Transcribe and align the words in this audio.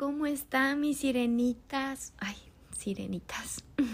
¿Cómo 0.00 0.24
están 0.24 0.80
mis 0.80 0.96
sirenitas? 0.96 2.14
Ay, 2.16 2.34
sirenitas. 2.74 3.62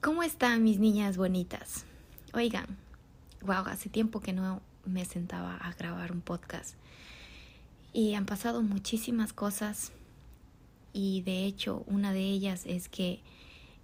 ¿Cómo 0.00 0.22
están 0.22 0.62
mis 0.62 0.78
niñas 0.78 1.16
bonitas? 1.16 1.84
Oigan, 2.34 2.66
wow, 3.40 3.64
hace 3.66 3.88
tiempo 3.88 4.20
que 4.20 4.32
no 4.32 4.62
me 4.84 5.04
sentaba 5.04 5.56
a 5.56 5.72
grabar 5.72 6.12
un 6.12 6.20
podcast. 6.20 6.76
Y 7.92 8.14
han 8.14 8.26
pasado 8.26 8.62
muchísimas 8.62 9.32
cosas 9.32 9.90
y 10.92 11.22
de 11.22 11.44
hecho 11.44 11.82
una 11.88 12.12
de 12.12 12.20
ellas 12.20 12.66
es 12.66 12.88
que 12.88 13.22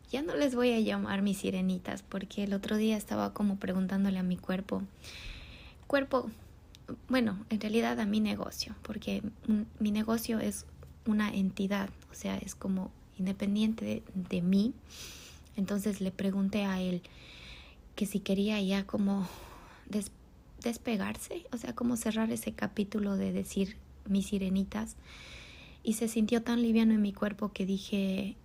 ya 0.09 0.23
no 0.23 0.37
les 0.37 0.55
voy 0.55 0.71
a 0.71 0.79
llamar 0.79 1.21
mis 1.21 1.39
sirenitas 1.39 2.05
porque 2.05 2.45
el 2.45 2.55
otro 2.55 2.77
día 2.77 2.97
estaba 2.97 3.35
como 3.35 3.57
preguntándole 3.57 4.21
a 4.21 4.23
mi 4.23 4.37
cuerpo, 4.37 4.85
cuerpo, 5.89 6.31
bueno, 7.09 7.45
en 7.51 7.61
realidad 7.61 7.99
a 8.01 8.07
mi 8.07 8.21
negocio, 8.21 8.75
porque 8.83 9.23
mi 9.79 9.91
negocio 9.91 10.39
es 10.39 10.67
una 11.07 11.33
entidad, 11.33 11.91
o 12.11 12.15
sea, 12.15 12.37
es 12.39 12.55
como 12.55 12.91
independiente 13.19 14.03
de, 14.15 14.43
mí. 14.43 14.75
Entonces 15.57 16.01
le 16.01 16.11
pregunté 16.11 16.65
a 16.65 16.81
él 16.81 17.03
que 17.95 18.07
si 18.07 18.21
quería 18.21 18.61
ya 18.61 18.87
como 18.87 19.29
despegarse, 20.63 21.47
o 21.53 21.57
sea, 21.57 21.75
como 21.75 21.97
cerrar 21.97 22.31
ese 22.31 22.53
capítulo 22.53 23.17
de 23.17 23.33
decir 23.33 23.77
mis 24.09 24.27
sirenitas. 24.27 24.97
Y 25.83 25.95
se 25.95 26.09
sintió 26.09 26.43
tan 26.43 26.63
liviano 26.63 26.95
en 26.95 27.03
mi 27.03 27.13
cuerpo 27.13 27.53
que 27.53 27.67
dije, 27.67 28.37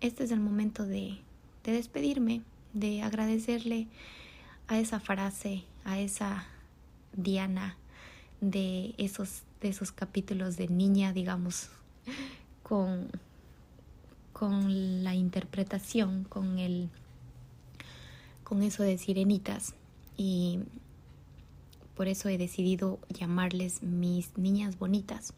este 0.00 0.24
es 0.24 0.30
el 0.30 0.40
momento 0.40 0.86
de, 0.86 1.18
de 1.64 1.72
despedirme, 1.72 2.42
de 2.72 3.02
agradecerle 3.02 3.88
a 4.66 4.78
esa 4.78 5.00
frase, 5.00 5.64
a 5.84 5.98
esa 5.98 6.46
Diana 7.14 7.76
de 8.40 8.94
esos, 8.98 9.42
de 9.60 9.68
esos 9.68 9.92
capítulos 9.92 10.56
de 10.56 10.68
niña, 10.68 11.12
digamos, 11.12 11.70
con, 12.62 13.08
con 14.32 15.04
la 15.04 15.14
interpretación, 15.14 16.24
con 16.24 16.58
el 16.58 16.90
con 18.44 18.62
eso 18.62 18.82
de 18.82 18.98
sirenitas 18.98 19.74
y 20.16 20.60
por 21.96 22.08
eso 22.08 22.28
he 22.28 22.38
decidido 22.38 22.98
llamarles 23.08 23.82
mis 23.82 24.36
niñas 24.36 24.78
bonitas. 24.78 25.32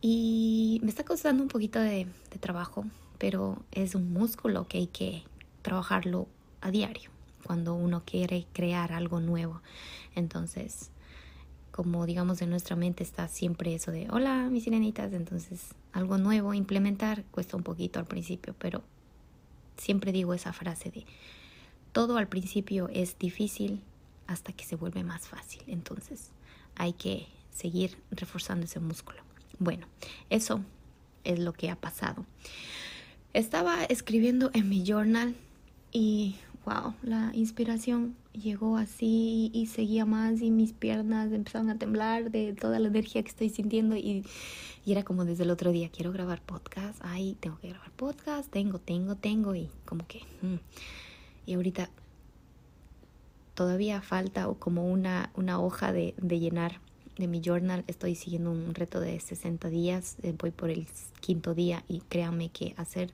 Y 0.00 0.80
me 0.82 0.90
está 0.90 1.04
costando 1.04 1.42
un 1.42 1.48
poquito 1.48 1.78
de, 1.80 2.06
trabajo, 2.40 2.84
pero 3.18 3.62
es 3.72 3.94
un 3.94 4.12
músculo 4.12 4.66
que 4.68 4.78
hay 4.78 4.86
que 4.86 5.24
trabajarlo 5.62 6.28
a 6.60 6.70
diario 6.70 7.10
cuando 7.44 7.74
uno 7.74 8.02
quiere 8.04 8.46
crear 8.52 8.92
algo 8.92 9.20
nuevo. 9.20 9.60
Entonces, 10.14 10.90
como 11.78 12.06
digamos 12.06 12.42
en 12.42 12.50
nuestra 12.50 12.74
mente 12.74 13.04
está 13.04 13.28
siempre 13.28 13.72
eso 13.72 13.92
de 13.92 14.08
hola 14.10 14.48
mis 14.50 14.64
sirenitas, 14.64 15.12
entonces 15.12 15.76
algo 15.92 16.18
nuevo 16.18 16.52
implementar 16.52 17.22
cuesta 17.30 17.56
un 17.56 17.62
poquito 17.62 18.00
al 18.00 18.04
principio, 18.04 18.52
pero 18.58 18.82
siempre 19.76 20.10
digo 20.10 20.34
esa 20.34 20.52
frase 20.52 20.90
de 20.90 21.06
todo 21.92 22.16
al 22.16 22.26
principio 22.26 22.88
es 22.92 23.16
difícil, 23.16 23.80
hasta 24.26 24.52
que 24.52 24.64
se 24.64 24.74
vuelve 24.74 25.04
más 25.04 25.28
fácil. 25.28 25.62
Entonces 25.68 26.32
hay 26.74 26.94
que 26.94 27.28
seguir 27.52 27.96
reforzando 28.10 28.64
ese 28.64 28.80
músculo. 28.80 29.20
Bueno, 29.60 29.86
eso 30.30 30.60
es 31.22 31.38
lo 31.38 31.52
que 31.52 31.70
ha 31.70 31.76
pasado. 31.76 32.26
Estaba 33.34 33.84
escribiendo 33.84 34.50
en 34.52 34.68
mi 34.68 34.84
journal 34.84 35.36
y 35.92 36.34
wow, 36.68 36.94
la 37.02 37.30
inspiración 37.34 38.14
llegó 38.32 38.76
así 38.76 39.50
y 39.54 39.66
seguía 39.66 40.04
más 40.04 40.42
y 40.42 40.50
mis 40.50 40.72
piernas 40.72 41.32
empezaron 41.32 41.70
a 41.70 41.78
temblar 41.78 42.30
de 42.30 42.52
toda 42.52 42.78
la 42.78 42.88
energía 42.88 43.22
que 43.22 43.28
estoy 43.28 43.48
sintiendo 43.48 43.96
y, 43.96 44.24
era 44.86 45.02
como 45.02 45.26
desde 45.26 45.42
el 45.42 45.50
otro 45.50 45.70
día, 45.70 45.90
quiero 45.90 46.12
grabar 46.12 46.40
podcast, 46.40 46.98
ay, 47.02 47.36
tengo 47.40 47.58
que 47.58 47.68
grabar 47.68 47.90
podcast, 47.90 48.50
tengo, 48.50 48.78
tengo, 48.78 49.16
tengo 49.16 49.54
y 49.54 49.68
como 49.84 50.06
que... 50.06 50.20
Mm. 50.40 50.56
Y 51.44 51.54
ahorita 51.54 51.90
todavía 53.54 54.00
falta 54.00 54.48
como 54.58 54.90
una, 54.90 55.30
una 55.34 55.60
hoja 55.60 55.92
de, 55.92 56.14
de 56.16 56.40
llenar 56.40 56.80
de 57.18 57.26
mi 57.26 57.42
journal. 57.44 57.84
Estoy 57.86 58.14
siguiendo 58.14 58.50
un 58.50 58.74
reto 58.74 58.98
de 59.00 59.20
60 59.20 59.68
días, 59.68 60.16
eh, 60.22 60.34
voy 60.38 60.52
por 60.52 60.70
el 60.70 60.86
quinto 61.20 61.54
día 61.54 61.84
y 61.86 62.00
créanme 62.08 62.48
que 62.48 62.74
hacer 62.78 63.12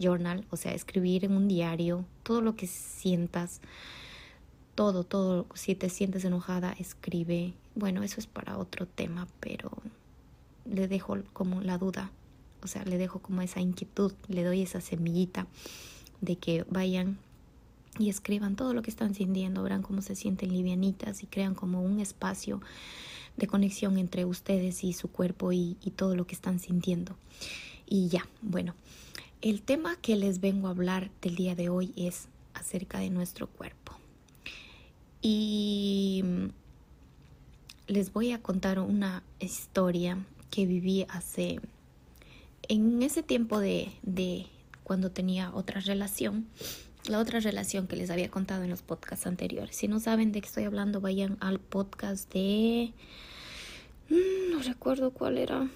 journal, 0.00 0.44
o 0.50 0.56
sea, 0.56 0.72
escribir 0.72 1.24
en 1.24 1.32
un 1.32 1.46
diario 1.46 2.04
todo 2.22 2.40
lo 2.40 2.56
que 2.56 2.66
sientas, 2.66 3.60
todo, 4.74 5.04
todo, 5.04 5.46
si 5.54 5.74
te 5.74 5.90
sientes 5.90 6.24
enojada, 6.24 6.74
escribe. 6.78 7.54
Bueno, 7.74 8.02
eso 8.02 8.18
es 8.18 8.26
para 8.26 8.58
otro 8.58 8.86
tema, 8.86 9.28
pero 9.38 9.70
le 10.64 10.88
dejo 10.88 11.18
como 11.32 11.60
la 11.60 11.78
duda, 11.78 12.10
o 12.62 12.66
sea, 12.66 12.84
le 12.84 12.98
dejo 12.98 13.20
como 13.20 13.42
esa 13.42 13.60
inquietud, 13.60 14.12
le 14.28 14.42
doy 14.42 14.62
esa 14.62 14.80
semillita 14.80 15.46
de 16.20 16.36
que 16.36 16.64
vayan 16.68 17.18
y 17.98 18.08
escriban 18.08 18.56
todo 18.56 18.72
lo 18.72 18.82
que 18.82 18.90
están 18.90 19.14
sintiendo, 19.14 19.62
verán 19.62 19.82
cómo 19.82 20.02
se 20.02 20.14
sienten 20.14 20.52
livianitas 20.52 21.22
y 21.22 21.26
crean 21.26 21.54
como 21.54 21.82
un 21.82 22.00
espacio 22.00 22.60
de 23.36 23.46
conexión 23.46 23.98
entre 23.98 24.24
ustedes 24.24 24.84
y 24.84 24.92
su 24.92 25.08
cuerpo 25.08 25.52
y, 25.52 25.76
todo 25.96 26.14
lo 26.14 26.26
que 26.26 26.34
están 26.34 26.58
sintiendo. 26.58 27.16
Y 27.86 28.08
ya, 28.08 28.26
bueno, 28.42 28.74
el 29.42 29.62
tema 29.62 29.96
que 29.96 30.16
les 30.16 30.40
vengo 30.40 30.68
a 30.68 30.70
hablar 30.70 31.10
del 31.22 31.36
día 31.36 31.54
de 31.54 31.68
hoy 31.68 31.92
es 31.96 32.28
acerca 32.54 32.98
de 32.98 33.10
nuestro 33.10 33.46
cuerpo. 33.46 33.96
Y 35.22 36.24
les 37.86 38.12
voy 38.12 38.32
a 38.32 38.42
contar 38.42 38.78
una 38.78 39.22
historia 39.38 40.18
que 40.50 40.66
viví 40.66 41.06
hace, 41.08 41.60
en 42.68 43.02
ese 43.02 43.22
tiempo 43.22 43.60
de, 43.60 43.92
de 44.02 44.46
cuando 44.82 45.10
tenía 45.10 45.52
otra 45.54 45.80
relación 45.80 46.46
la 47.08 47.18
otra 47.18 47.40
relación 47.40 47.86
que 47.86 47.96
les 47.96 48.10
había 48.10 48.30
contado 48.30 48.62
en 48.62 48.70
los 48.70 48.82
podcasts 48.82 49.26
anteriores. 49.26 49.74
Si 49.74 49.88
no 49.88 50.00
saben 50.00 50.32
de 50.32 50.40
qué 50.40 50.46
estoy 50.46 50.64
hablando, 50.64 51.00
vayan 51.00 51.38
al 51.40 51.58
podcast 51.58 52.32
de... 52.32 52.92
Mm, 54.10 54.52
no 54.52 54.62
recuerdo 54.62 55.10
cuál 55.10 55.38
era, 55.38 55.68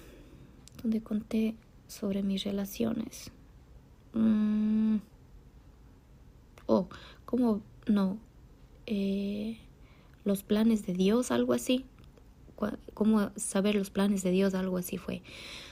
donde 0.83 1.01
conté 1.01 1.55
sobre 1.87 2.21
mis 2.21 2.43
relaciones. 2.43 3.31
Mm, 4.15 4.97
oh, 6.65 6.87
¿cómo? 7.25 7.61
No. 7.85 8.17
Eh, 8.87 9.57
los 10.23 10.43
planes 10.43 10.85
de 10.85 10.93
Dios, 10.93 11.31
algo 11.31 11.53
así. 11.53 11.85
¿Cómo 12.93 13.31
saber 13.35 13.75
los 13.75 13.89
planes 13.89 14.23
de 14.23 14.31
Dios? 14.31 14.55
Algo 14.55 14.77
así 14.77 14.97
fue. 14.97 15.21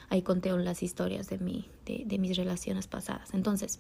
Ahí 0.10 0.22
conté 0.22 0.52
las 0.52 0.84
historias 0.84 1.30
de, 1.30 1.40
mi, 1.40 1.66
de, 1.86 2.04
de 2.06 2.20
mis 2.20 2.36
relaciones 2.36 2.88
pasadas. 2.88 3.34
Entonces, 3.34 3.80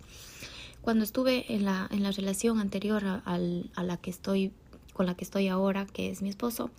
cuando 0.82 1.04
estuve 1.04 1.54
en 1.54 1.66
la, 1.66 1.88
en 1.92 2.02
la 2.02 2.12
relación 2.12 2.60
anterior 2.60 3.06
a, 3.06 3.22
a, 3.26 3.84
la 3.84 3.98
que 3.98 4.10
estoy, 4.10 4.52
con 4.94 5.06
la 5.06 5.16
que 5.16 5.26
estoy 5.26 5.48
ahora, 5.50 5.86
que 5.86 6.10
es 6.10 6.22
mi 6.22 6.30
esposo, 6.30 6.72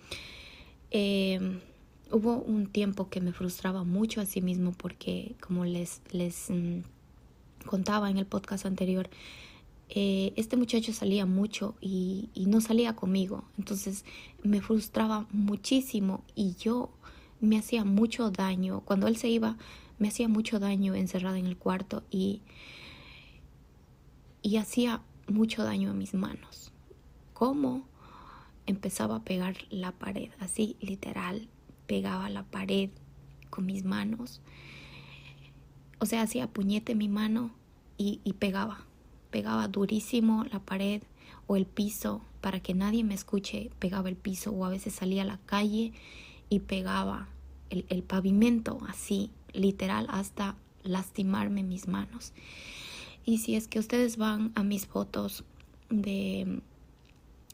eh, 0.91 1.61
hubo 2.11 2.37
un 2.37 2.67
tiempo 2.67 3.09
que 3.09 3.21
me 3.21 3.33
frustraba 3.33 3.85
mucho 3.85 4.21
a 4.21 4.27
sí 4.27 4.41
mismo 4.41 4.73
porque, 4.73 5.37
como 5.41 5.65
les, 5.65 6.03
les 6.11 6.51
mm, 6.51 6.81
contaba 7.67 8.11
en 8.11 8.19
el 8.19 8.27
podcast 8.27 8.67
anterior, 8.67 9.09
eh, 9.89 10.33
este 10.37 10.57
muchacho 10.57 10.93
salía 10.93 11.27
mucho 11.27 11.75
y, 11.81 12.31
no 12.35 12.61
salía 12.61 12.97
conmigo. 12.97 13.45
Entonces 13.59 14.05
me 14.43 14.61
frustraba 14.61 15.27
muchísimo 15.31 16.25
y 16.35 16.55
yo 16.57 16.91
me 17.41 17.59
hacía 17.59 17.85
mucho 17.85 18.31
daño. 18.31 18.81
Cuando 18.85 19.07
él 19.07 19.17
se 19.17 19.29
iba, 19.29 19.57
me 19.99 20.09
hacía 20.09 20.29
mucho 20.29 20.59
daño 20.59 20.95
encerrada 20.95 21.39
en 21.39 21.47
el 21.47 21.57
cuarto 21.57 22.03
y 22.11 22.43
y 24.45 24.59
hacía 24.59 25.01
mucho 25.27 25.65
daño 25.65 25.91
a 25.91 25.95
mis 25.95 26.13
manos. 26.13 26.71
¿Cómo? 27.33 27.89
Empezaba 28.67 29.17
a 29.17 29.25
pegar 29.25 29.57
la 29.71 29.93
pared, 29.93 30.31
así 30.39 30.77
literal, 30.81 31.49
pegaba 31.87 32.29
la 32.29 32.45
pared 32.45 32.91
con 33.49 33.65
mis 33.65 33.85
manos. 33.85 34.43
O 36.05 36.07
sea, 36.07 36.21
hacía 36.21 36.47
puñete 36.47 36.95
mi 36.95 37.09
mano 37.09 37.51
y, 37.97 38.21
y 38.25 38.35
pegaba, 38.35 38.85
pegaba 39.31 39.69
durísimo 39.69 40.45
la 40.53 40.61
pared 40.61 41.03
o 41.47 41.57
el 41.57 41.65
piso 41.65 42.21
para 42.43 42.61
que 42.61 42.75
nadie 42.75 43.03
me 43.05 43.15
escuche, 43.15 43.71
pegaba 43.79 44.11
el 44.11 44.17
piso 44.17 44.51
o 44.51 44.67
a 44.67 44.69
veces 44.69 44.93
salía 44.93 45.23
a 45.23 45.25
la 45.25 45.39
calle 45.47 45.95
y 46.51 46.59
pegaba 46.59 47.29
el, 47.71 47.87
el 47.89 48.03
pavimento 48.03 48.81
así, 48.87 49.31
literal, 49.55 50.07
hasta 50.11 50.57
lastimarme 50.83 51.63
mis 51.63 51.89
manos. 51.89 52.35
Y 53.25 53.39
si 53.39 53.55
es 53.55 53.67
que 53.67 53.79
ustedes 53.79 54.19
van 54.19 54.53
a 54.57 54.63
mis 54.63 54.85
fotos 54.85 55.43
de, 55.89 56.61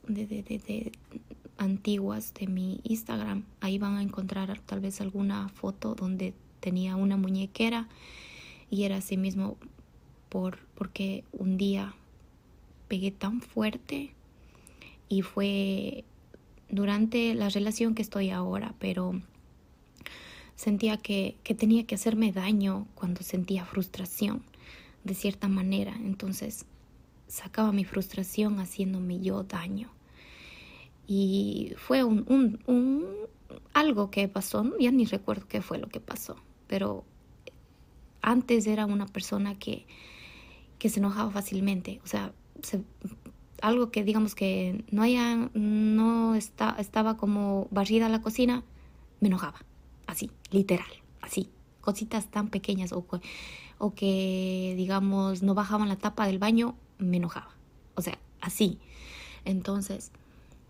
de, 0.08 0.26
de, 0.26 0.42
de, 0.42 0.92
antiguas 1.56 2.34
de 2.34 2.48
mi 2.48 2.80
Instagram, 2.82 3.44
ahí 3.60 3.78
van 3.78 3.94
a 3.94 4.02
encontrar 4.02 4.58
tal 4.58 4.80
vez 4.80 5.00
alguna 5.00 5.48
foto 5.50 5.94
donde 5.94 6.34
tenía 6.58 6.96
una 6.96 7.16
muñequera 7.16 7.88
y 8.70 8.84
era 8.84 8.96
así 8.96 9.16
mismo 9.16 9.56
por, 10.28 10.58
porque 10.74 11.24
un 11.32 11.56
día 11.56 11.94
pegué 12.88 13.10
tan 13.10 13.40
fuerte 13.40 14.14
y 15.08 15.22
fue 15.22 16.04
durante 16.68 17.34
la 17.34 17.48
relación 17.48 17.94
que 17.94 18.02
estoy 18.02 18.30
ahora, 18.30 18.74
pero 18.78 19.20
sentía 20.54 20.96
que, 20.96 21.36
que 21.42 21.54
tenía 21.54 21.84
que 21.84 21.96
hacerme 21.96 22.32
daño 22.32 22.86
cuando 22.94 23.22
sentía 23.22 23.64
frustración 23.64 24.42
de 25.04 25.14
cierta 25.14 25.48
manera. 25.48 25.94
Entonces 25.96 26.66
sacaba 27.26 27.72
mi 27.72 27.84
frustración 27.84 28.60
haciéndome 28.60 29.20
yo 29.20 29.42
daño. 29.42 29.90
Y 31.06 31.72
fue 31.76 32.04
un, 32.04 32.24
un, 32.28 32.60
un, 32.66 33.06
algo 33.72 34.10
que 34.10 34.28
pasó, 34.28 34.64
ya 34.78 34.92
ni 34.92 35.06
recuerdo 35.06 35.48
qué 35.48 35.60
fue 35.60 35.78
lo 35.78 35.88
que 35.88 35.98
pasó, 35.98 36.36
pero 36.68 37.04
antes 38.22 38.66
era 38.66 38.86
una 38.86 39.06
persona 39.06 39.58
que, 39.58 39.86
que 40.78 40.88
se 40.88 41.00
enojaba 41.00 41.30
fácilmente, 41.30 42.00
o 42.04 42.06
sea, 42.06 42.32
algo 43.62 43.90
que 43.90 44.04
digamos 44.04 44.34
que 44.34 44.84
no 44.90 45.02
haya, 45.02 45.50
no 45.54 46.34
está, 46.34 46.76
estaba 46.78 47.16
como 47.16 47.68
barrida 47.70 48.08
la 48.08 48.22
cocina, 48.22 48.64
me 49.20 49.28
enojaba, 49.28 49.58
así, 50.06 50.30
literal, 50.50 50.90
así, 51.20 51.50
cositas 51.80 52.30
tan 52.30 52.48
pequeñas 52.48 52.92
o, 52.92 53.04
que 53.94 54.74
digamos 54.76 55.42
no 55.42 55.54
bajaban 55.54 55.88
la 55.88 55.96
tapa 55.96 56.26
del 56.26 56.38
baño, 56.38 56.76
me 56.98 57.16
enojaba, 57.18 57.54
o 57.94 58.02
sea, 58.02 58.18
así. 58.40 58.78
Entonces, 59.44 60.10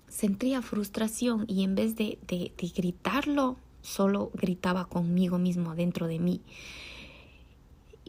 sentía 0.09 0.63
frustración 0.63 1.45
y 1.49 1.65
en 1.65 1.75
vez 1.75 1.97
de 1.97 2.19
gritarlo, 2.77 3.57
solo 3.83 4.31
gritaba 4.35 4.87
conmigo 4.87 5.39
mismo 5.39 5.75
dentro 5.75 6.07
de 6.07 6.19
mí. 6.19 6.41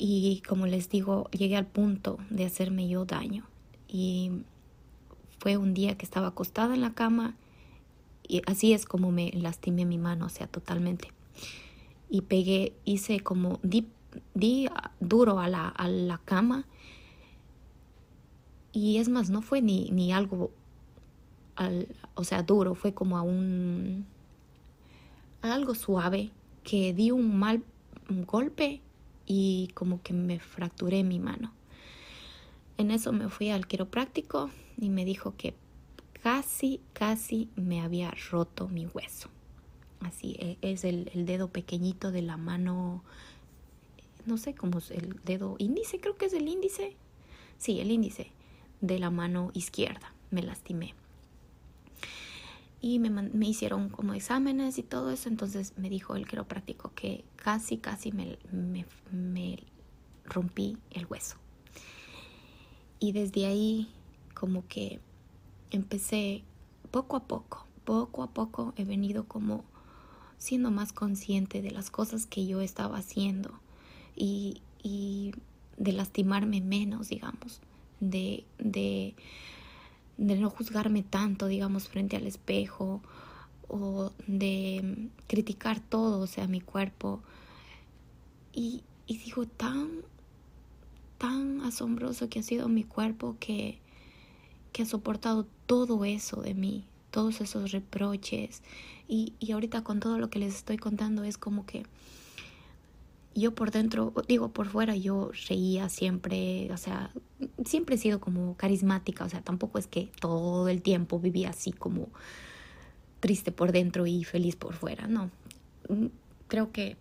Y 0.03 0.41
como 0.47 0.65
les 0.65 0.89
digo, 0.89 1.29
llegué 1.29 1.55
al 1.55 1.67
punto 1.67 2.17
de 2.31 2.45
hacerme 2.45 2.87
yo 2.87 3.05
daño. 3.05 3.45
Y 3.87 4.31
fue 5.37 5.57
un 5.57 5.75
día 5.75 5.95
que 5.95 6.05
estaba 6.05 6.29
acostada 6.29 6.73
en 6.73 6.81
la 6.81 6.95
cama 6.95 7.35
y 8.27 8.41
así 8.47 8.73
es 8.73 8.87
como 8.87 9.11
me 9.11 9.29
lastimé 9.31 9.85
mi 9.85 9.99
mano, 9.99 10.25
o 10.25 10.29
sea, 10.29 10.47
totalmente. 10.47 11.09
Y 12.09 12.21
pegué, 12.21 12.73
hice 12.83 13.19
como, 13.19 13.59
di, 13.61 13.89
di 14.33 14.67
duro 14.99 15.39
a 15.39 15.47
la, 15.47 15.67
a 15.67 15.87
la 15.87 16.17
cama. 16.17 16.65
Y 18.73 18.97
es 18.97 19.07
más, 19.07 19.29
no 19.29 19.43
fue 19.43 19.61
ni, 19.61 19.91
ni 19.91 20.13
algo, 20.13 20.49
al, 21.55 21.87
o 22.15 22.23
sea, 22.23 22.41
duro, 22.41 22.73
fue 22.73 22.95
como 22.95 23.19
a 23.19 23.21
un, 23.21 24.07
algo 25.43 25.75
suave, 25.75 26.31
que 26.63 26.91
di 26.91 27.11
un 27.11 27.37
mal 27.37 27.63
golpe 28.25 28.81
y 29.25 29.69
como 29.73 30.01
que 30.01 30.13
me 30.13 30.39
fracturé 30.39 31.03
mi 31.03 31.19
mano. 31.19 31.53
En 32.77 32.91
eso 32.91 33.11
me 33.11 33.29
fui 33.29 33.49
al 33.49 33.67
quiropráctico 33.67 34.49
y 34.77 34.89
me 34.89 35.05
dijo 35.05 35.35
que 35.37 35.53
casi, 36.23 36.81
casi 36.93 37.49
me 37.55 37.81
había 37.81 38.11
roto 38.31 38.67
mi 38.67 38.85
hueso. 38.85 39.29
Así 39.99 40.35
e, 40.39 40.57
es 40.61 40.83
el, 40.83 41.11
el 41.13 41.25
dedo 41.25 41.49
pequeñito 41.49 42.11
de 42.11 42.21
la 42.21 42.37
mano, 42.37 43.03
no 44.25 44.37
sé 44.37 44.55
cómo 44.55 44.79
es 44.79 44.91
el 44.91 45.19
dedo 45.23 45.55
índice, 45.59 45.99
creo 45.99 46.17
que 46.17 46.25
es 46.25 46.33
el 46.33 46.47
índice. 46.47 46.95
Sí, 47.57 47.79
el 47.79 47.91
índice 47.91 48.31
de 48.81 48.97
la 48.97 49.11
mano 49.11 49.51
izquierda. 49.53 50.13
Me 50.31 50.41
lastimé 50.41 50.95
y 52.81 52.97
me, 52.97 53.11
me, 53.11 53.47
hicieron 53.47 53.89
como 53.89 54.15
exámenes 54.15 54.79
y 54.79 54.83
todo 54.83 55.11
eso, 55.11 55.29
entonces 55.29 55.73
me 55.77 55.87
dijo 55.87 56.15
el 56.15 56.27
quiropráctico 56.27 56.91
que 56.95 57.23
casi, 57.35 57.77
casi 57.77 58.11
me, 58.11 58.39
me, 58.51 58.87
me, 59.11 59.59
rompí 60.25 60.77
el 60.89 61.05
hueso. 61.05 61.35
Y 62.99 63.11
desde 63.11 63.45
ahí 63.45 63.89
como 64.33 64.67
que 64.67 64.99
empecé 65.69 66.43
poco 66.89 67.17
a 67.17 67.27
poco, 67.27 67.67
poco 67.85 68.23
a 68.23 68.33
poco 68.33 68.73
he 68.77 68.83
venido 68.83 69.25
como 69.25 69.63
siendo 70.37 70.71
más 70.71 70.91
consciente 70.91 71.61
de 71.61 71.71
las 71.71 71.91
cosas 71.91 72.25
que 72.25 72.47
yo 72.47 72.61
estaba 72.61 72.97
haciendo 72.97 73.59
y, 74.15 74.61
y 74.81 75.33
de 75.77 75.91
lastimarme 75.91 76.61
menos, 76.61 77.09
digamos, 77.09 77.61
de, 77.99 78.45
de 78.57 79.15
de 80.21 80.35
no 80.35 80.51
juzgarme 80.51 81.01
tanto, 81.01 81.47
digamos, 81.47 81.87
frente 81.87 82.15
al 82.15 82.27
espejo 82.27 83.01
o 83.67 84.11
de 84.27 85.09
criticar 85.25 85.79
todo, 85.79 86.19
o 86.21 86.27
sea, 86.27 86.45
mi 86.45 86.61
cuerpo. 86.61 87.23
Y, 88.53 88.83
y 89.07 89.17
digo, 89.17 89.47
tan, 89.47 89.89
tan 91.17 91.61
asombroso 91.61 92.29
que 92.29 92.39
ha 92.39 92.43
sido 92.43 92.69
mi 92.69 92.83
cuerpo 92.83 93.35
que, 93.39 93.79
que 94.71 94.83
ha 94.83 94.85
soportado 94.85 95.47
todo 95.65 96.05
eso 96.05 96.41
de 96.41 96.53
mí, 96.53 96.85
todos 97.09 97.41
esos 97.41 97.71
reproches. 97.71 98.61
Y, 99.07 99.33
y 99.39 99.53
ahorita 99.53 99.83
con 99.83 99.99
todo 99.99 100.19
lo 100.19 100.29
que 100.29 100.37
les 100.37 100.55
estoy 100.55 100.77
contando 100.77 101.23
es 101.23 101.39
como 101.39 101.65
que 101.65 101.83
yo 103.33 103.55
por 103.55 103.71
dentro, 103.71 104.13
digo 104.27 104.49
por 104.49 104.67
fuera, 104.67 104.95
yo 104.95 105.31
reía 105.47 105.89
siempre, 105.89 106.69
o 106.71 106.77
sea, 106.77 107.11
siempre 107.65 107.95
he 107.95 107.97
sido 107.97 108.19
como 108.19 108.55
carismática, 108.57 109.23
o 109.23 109.29
sea, 109.29 109.41
tampoco 109.41 109.77
es 109.79 109.87
que 109.87 110.11
todo 110.19 110.67
el 110.67 110.81
tiempo 110.81 111.19
vivía 111.19 111.49
así 111.49 111.71
como 111.71 112.09
triste 113.19 113.51
por 113.51 113.71
dentro 113.71 114.05
y 114.07 114.23
feliz 114.23 114.55
por 114.55 114.73
fuera, 114.73 115.07
no. 115.07 115.31
Mm, 115.87 116.07
creo 116.47 116.71
que 116.71 116.97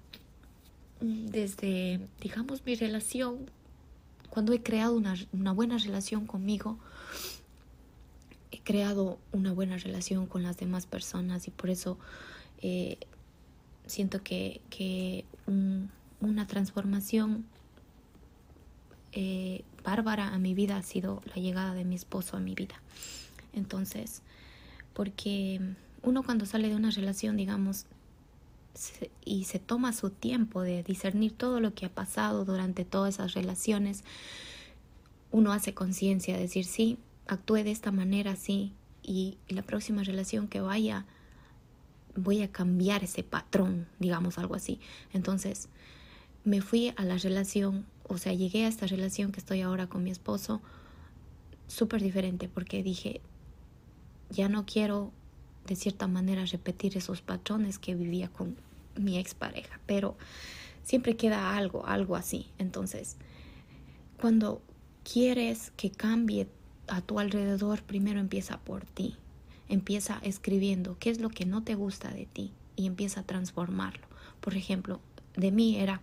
mm, 1.00 1.27
desde, 1.27 2.00
digamos, 2.21 2.65
mi 2.65 2.76
relación, 2.76 3.50
cuando 4.29 4.53
he 4.53 4.62
creado 4.62 4.97
una, 4.97 5.17
una 5.33 5.53
buena 5.53 5.79
relación 5.79 6.26
conmigo, 6.26 6.79
he 8.53 8.61
creado 8.61 9.19
una 9.33 9.53
buena 9.53 9.79
relación 9.79 10.26
con 10.26 10.43
las 10.43 10.59
demás 10.59 10.87
personas 10.87 11.49
y 11.49 11.50
por 11.50 11.71
eso 11.71 11.99
eh, 12.62 12.99
siento 13.87 14.23
que, 14.23 14.61
que 14.71 15.25
un 15.47 15.90
una 16.21 16.47
transformación 16.47 17.45
eh, 19.12 19.65
bárbara 19.83 20.29
a 20.29 20.39
mi 20.39 20.55
vida 20.55 20.77
ha 20.77 20.83
sido 20.83 21.23
la 21.35 21.43
llegada 21.43 21.75
de 21.75 21.85
mi 21.85 21.95
esposo 21.95 22.37
a 22.37 22.41
mi 22.41 22.55
vida. 22.55 22.81
Entonces, 23.53 24.23
porque 24.95 25.61
uno 26.03 26.23
cuando 26.23 26.47
sale 26.47 26.69
de 26.69 26.77
una 26.77 26.91
relación, 26.91 27.37
digamos, 27.37 27.87
y 29.25 29.45
se 29.45 29.59
toma 29.59 29.93
su 29.93 30.11
tiempo 30.11 30.62
de 30.62 30.83
discernir 30.83 31.33
todo 31.33 31.61
lo 31.61 31.75
que 31.75 31.87
ha 31.87 31.91
pasado 31.91 32.45
durante 32.45 32.85
todas 32.85 33.15
esas 33.15 33.35
relaciones, 33.35 34.05
uno 35.33 35.53
hace 35.53 35.75
conciencia, 35.75 36.35
de 36.35 36.43
decir, 36.43 36.65
sí, 36.65 36.99
actúe 37.27 37.57
de 37.65 37.71
esta 37.71 37.93
manera, 37.93 38.37
sí, 38.37 38.73
y 39.03 39.39
la 39.49 39.62
próxima 39.62 40.03
relación 40.03 40.49
que 40.49 40.61
vaya, 40.61 41.07
voy 42.17 42.43
a 42.43 42.50
cambiar 42.50 43.05
ese 43.05 43.23
patrón, 43.23 43.87
digamos 43.99 44.39
algo 44.39 44.55
así. 44.55 44.81
Entonces, 45.12 45.69
me 46.44 46.61
fui 46.61 46.92
a 46.97 47.04
la 47.04 47.18
relación, 47.18 47.87
o 48.09 48.18
sea, 48.18 48.32
llegué 48.32 48.64
a 48.64 48.68
esta 48.68 48.87
relación 48.87 49.32
que 49.32 49.40
estoy 49.40 49.61
ahora 49.61 49.87
con 49.87 50.02
mi 50.02 50.11
esposo 50.11 50.61
súper 51.66 52.02
diferente 52.02 52.49
porque 52.49 52.82
dije, 52.82 53.20
ya 54.30 54.49
no 54.49 54.66
quiero 54.66 55.12
de 55.66 55.76
cierta 55.76 56.06
manera 56.06 56.44
repetir 56.44 56.97
esos 56.97 57.20
patrones 57.23 57.78
que 57.78 57.94
vivía 57.94 58.28
con 58.28 58.56
mi 58.97 59.18
expareja, 59.18 59.78
pero 59.87 60.16
siempre 60.82 61.16
queda 61.16 61.56
algo, 61.56 61.87
algo 61.87 62.16
así. 62.16 62.47
Entonces, 62.59 63.16
cuando 64.20 64.62
quieres 65.04 65.73
que 65.76 65.90
cambie 65.90 66.49
a 66.88 67.00
tu 67.00 67.18
alrededor, 67.20 67.82
primero 67.82 68.20
empieza 68.20 68.59
por 68.59 68.85
ti. 68.85 69.16
Empieza 69.68 70.18
escribiendo 70.23 70.97
qué 70.99 71.11
es 71.11 71.20
lo 71.20 71.30
que 71.30 71.47
no 71.47 71.62
te 71.62 71.76
gusta 71.76 72.11
de 72.11 72.26
ti 72.26 72.52
y 72.75 72.87
empieza 72.87 73.20
a 73.20 73.26
transformarlo. 73.26 74.06
Por 74.40 74.56
ejemplo, 74.56 75.00
de 75.37 75.51
mí 75.51 75.77
era 75.77 76.01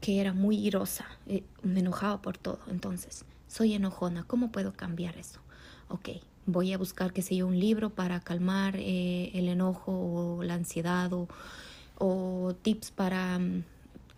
que 0.00 0.20
era 0.20 0.32
muy 0.32 0.56
irosa, 0.56 1.06
eh, 1.26 1.42
me 1.62 1.80
enojaba 1.80 2.20
por 2.22 2.38
todo. 2.38 2.60
Entonces, 2.68 3.24
soy 3.48 3.74
enojona, 3.74 4.24
¿cómo 4.24 4.52
puedo 4.52 4.72
cambiar 4.72 5.16
eso? 5.16 5.40
Ok, 5.88 6.10
voy 6.46 6.72
a 6.72 6.78
buscar, 6.78 7.12
qué 7.12 7.22
sé 7.22 7.36
yo, 7.36 7.46
un 7.46 7.58
libro 7.58 7.90
para 7.90 8.20
calmar 8.20 8.76
eh, 8.76 9.30
el 9.34 9.48
enojo 9.48 9.92
o 9.92 10.42
la 10.42 10.54
ansiedad 10.54 11.10
o, 11.12 12.54
tips 12.62 12.90
para 12.90 13.38
um, 13.38 13.62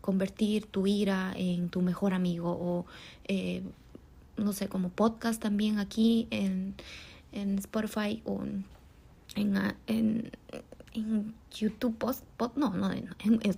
convertir 0.00 0.67
tu 0.67 0.87
ira 0.87 1.33
en 1.37 1.69
tu 1.69 1.81
mejor 1.81 2.12
amigo 2.12 2.50
o, 2.50 2.87
eh, 3.25 3.62
no 4.37 4.53
sé, 4.53 4.69
como 4.69 4.88
podcast 4.88 5.41
también 5.41 5.79
aquí 5.79 6.27
en, 6.31 6.75
en 7.33 7.59
Spotify 7.59 8.21
o 8.25 8.43
en 9.37 10.33
YouTube, 11.50 11.97
post, 11.97 12.25
no, 12.57 12.71
no, 12.71 12.90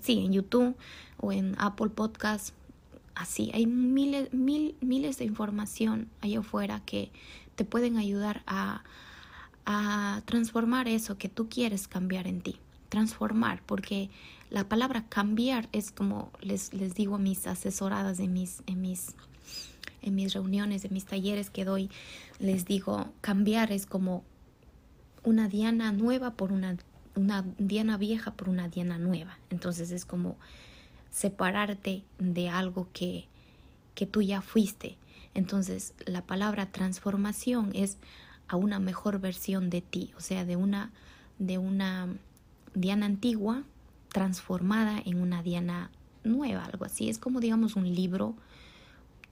sí, 0.01 0.25
en 0.25 0.33
YouTube 0.33 0.77
o 1.19 1.33
en 1.33 1.55
Apple 1.59 1.91
Podcast, 1.91 2.55
así, 3.15 3.51
hay 3.55 3.67
miles, 3.67 4.33
mil, 4.33 4.77
miles 4.81 5.19
de 5.19 5.25
información 5.25 6.09
allá 6.21 6.41
afuera 6.41 6.83
que 6.85 7.11
te 7.55 7.65
pueden 7.65 7.97
ayudar 7.99 8.43
a, 8.47 8.83
a 9.67 10.23
transformar 10.25 10.89
eso 10.89 11.19
que 11.19 11.29
tú 11.29 11.49
quieres 11.49 11.89
cambiar 11.89 12.27
en 12.27 12.41
ti, 12.41 12.57
transformar, 12.89 13.63
porque 13.67 14.11
la 14.49 14.69
palabra 14.69 15.07
cambiar 15.09 15.69
es 15.73 15.93
como 15.93 16.31
les, 16.41 16.73
les 16.73 16.95
digo 16.95 17.17
a 17.17 17.19
mis 17.19 17.47
asesoradas 17.47 18.19
en 18.21 18.33
mis, 18.33 18.63
en 18.67 18.81
mis 18.81 19.15
en 20.03 20.15
mis 20.15 20.33
reuniones, 20.33 20.85
en 20.85 20.95
mis 20.95 21.05
talleres 21.05 21.51
que 21.51 21.65
doy, 21.65 21.91
les 22.39 22.65
digo, 22.65 23.13
cambiar 23.21 23.73
es 23.73 23.87
como 23.87 24.25
una 25.25 25.49
diana 25.49 25.93
nueva 25.93 26.33
por 26.33 26.53
una, 26.53 26.77
una 27.21 27.45
diana 27.59 27.97
vieja 27.97 28.33
por 28.33 28.49
una 28.49 28.69
diana 28.69 28.99
nueva. 28.99 29.39
Entonces 29.51 29.91
es 29.91 30.05
como 30.05 30.37
separarte 31.11 32.03
de 32.19 32.49
algo 32.49 32.89
que, 32.93 33.27
que 33.95 34.07
tú 34.07 34.23
ya 34.23 34.43
fuiste. 34.43 34.97
Entonces 35.35 35.95
la 36.07 36.23
palabra 36.23 36.67
transformación 36.67 37.71
es 37.75 37.99
a 38.49 38.57
una 38.57 38.81
mejor 38.81 39.21
versión 39.21 39.71
de 39.71 39.81
ti, 39.81 40.13
o 40.17 40.21
sea, 40.21 40.45
de 40.45 40.57
una, 40.57 40.91
de 41.39 41.59
una 41.59 42.09
diana 42.75 43.07
antigua 43.07 43.63
transformada 44.09 45.01
en 45.05 45.21
una 45.21 45.43
diana 45.43 45.91
nueva, 46.25 46.65
algo 46.65 46.85
así. 46.85 47.09
Es 47.09 47.19
como 47.19 47.41
digamos 47.41 47.77
un 47.77 47.95
libro 47.95 48.35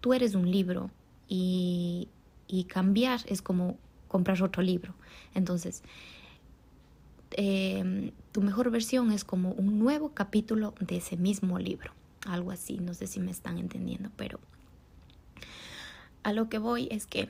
tú 0.01 0.15
eres 0.15 0.35
un 0.35 0.51
libro 0.51 0.91
y, 1.29 2.09
cambiar 2.69 3.21
es 3.27 3.43
como 3.43 3.77
comprar 4.09 4.43
otro 4.43 4.63
libro. 4.63 4.95
Entonces, 5.35 5.83
em, 7.33 8.13
tu 8.33 8.43
mejor 8.43 8.71
versión 8.71 9.13
es 9.13 9.25
como 9.25 9.53
un 9.53 9.79
nuevo 9.79 10.11
capítulo 10.11 10.75
de 10.81 10.97
ese 10.97 11.17
mismo 11.17 11.59
libro. 11.59 11.93
Algo 12.27 12.51
así, 12.51 12.79
no 12.79 12.95
sé 12.95 13.07
si 13.07 13.21
me 13.21 13.31
están 13.31 13.59
entendiendo, 13.59 14.11
pero 14.17 14.41
a 16.23 16.33
lo 16.33 16.49
que 16.49 16.59
voy 16.59 16.89
es 16.91 17.07
que 17.07 17.29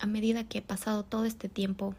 a 0.00 0.06
medida 0.06 0.44
que 0.44 0.58
he 0.58 0.62
pasado 0.62 1.04
todo 1.04 1.24
este 1.24 1.48
tiempo, 1.48 1.94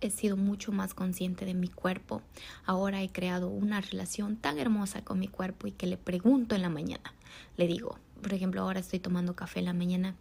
he 0.00 0.10
sido 0.10 0.36
mucho 0.36 0.72
más 0.72 0.92
consciente 0.92 1.46
de 1.46 1.54
mi 1.54 1.68
cuerpo. 1.68 2.22
Ahora 2.66 3.02
he 3.02 3.08
creado 3.08 3.48
una 3.48 3.80
relación 3.80 4.36
tan 4.36 4.58
hermosa 4.58 5.02
con 5.02 5.18
mi 5.18 5.28
cuerpo 5.28 5.66
y 5.66 5.72
que 5.72 5.86
le 5.86 5.96
pregunto 5.96 6.54
en 6.54 6.62
la 6.62 6.68
mañana. 6.68 7.14
Le 7.56 7.66
digo, 7.66 7.98
por 8.20 8.34
ejemplo, 8.34 8.60
ahora 8.60 8.80
estoy 8.80 8.98
tomando 8.98 9.34
café 9.34 9.60
en 9.60 9.64
la 9.66 9.72
mañana 9.72 10.14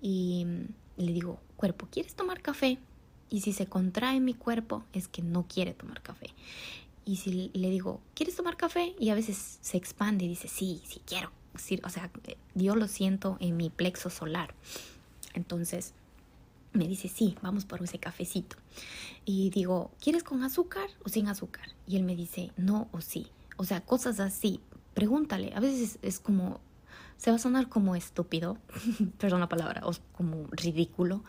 y 0.00 0.46
le 0.96 1.12
digo, 1.12 1.40
cuerpo, 1.56 1.88
¿quieres 1.90 2.14
tomar 2.14 2.40
café? 2.40 2.78
Y 3.30 3.40
si 3.42 3.52
se 3.52 3.66
contrae 3.66 4.20
mi 4.20 4.34
cuerpo 4.34 4.84
es 4.92 5.08
que 5.08 5.22
no 5.22 5.46
quiere 5.46 5.74
tomar 5.74 6.02
café. 6.02 6.30
Y 7.04 7.16
si 7.16 7.50
le 7.54 7.70
digo, 7.70 8.00
¿quieres 8.14 8.36
tomar 8.36 8.56
café? 8.56 8.94
Y 8.98 9.10
a 9.10 9.14
veces 9.14 9.58
se 9.60 9.76
expande 9.76 10.24
y 10.24 10.28
dice, 10.28 10.48
sí, 10.48 10.82
sí 10.86 11.00
quiero. 11.06 11.30
o 11.84 11.88
sea, 11.88 12.10
yo 12.54 12.76
lo 12.76 12.88
siento 12.88 13.36
en 13.40 13.56
mi 13.56 13.70
plexo 13.70 14.10
solar. 14.10 14.54
Entonces 15.34 15.94
me 16.72 16.86
dice, 16.86 17.08
sí, 17.08 17.36
vamos 17.42 17.64
por 17.64 17.82
ese 17.82 17.98
cafecito. 17.98 18.56
Y 19.24 19.50
digo, 19.50 19.90
¿quieres 20.00 20.22
con 20.22 20.42
azúcar 20.42 20.88
o 21.04 21.08
sin 21.08 21.28
azúcar? 21.28 21.68
Y 21.86 21.96
él 21.96 22.02
me 22.02 22.14
dice, 22.14 22.52
no 22.56 22.88
o 22.92 23.00
sí. 23.00 23.28
O 23.56 23.64
sea, 23.64 23.80
cosas 23.80 24.20
así. 24.20 24.60
Pregúntale. 24.94 25.52
A 25.54 25.60
veces 25.60 25.98
es 26.02 26.20
como 26.20 26.60
se 27.18 27.30
va 27.30 27.36
a 27.36 27.40
sonar 27.40 27.68
como 27.68 27.96
estúpido, 27.96 28.58
perdón 29.18 29.40
la 29.40 29.48
palabra, 29.48 29.82
o 29.84 29.92
como 30.16 30.46
ridículo, 30.52 31.24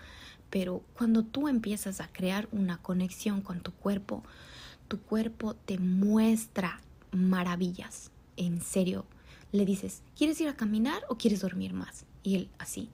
pero 0.49 0.83
cuando 0.95 1.23
tú 1.23 1.47
empiezas 1.47 2.01
a 2.01 2.07
crear 2.07 2.47
una 2.51 2.77
conexión 2.77 3.41
con 3.41 3.61
tu 3.61 3.71
cuerpo, 3.71 4.23
tu 4.87 4.99
cuerpo 4.99 5.53
te 5.53 5.77
muestra 5.77 6.81
maravillas. 7.11 8.11
En 8.37 8.61
serio, 8.61 9.05
le 9.51 9.65
dices, 9.65 10.01
¿quieres 10.15 10.39
ir 10.41 10.47
a 10.47 10.55
caminar 10.55 11.03
o 11.09 11.17
quieres 11.17 11.41
dormir 11.41 11.73
más? 11.73 12.05
Y 12.23 12.35
él 12.35 12.49
así. 12.57 12.89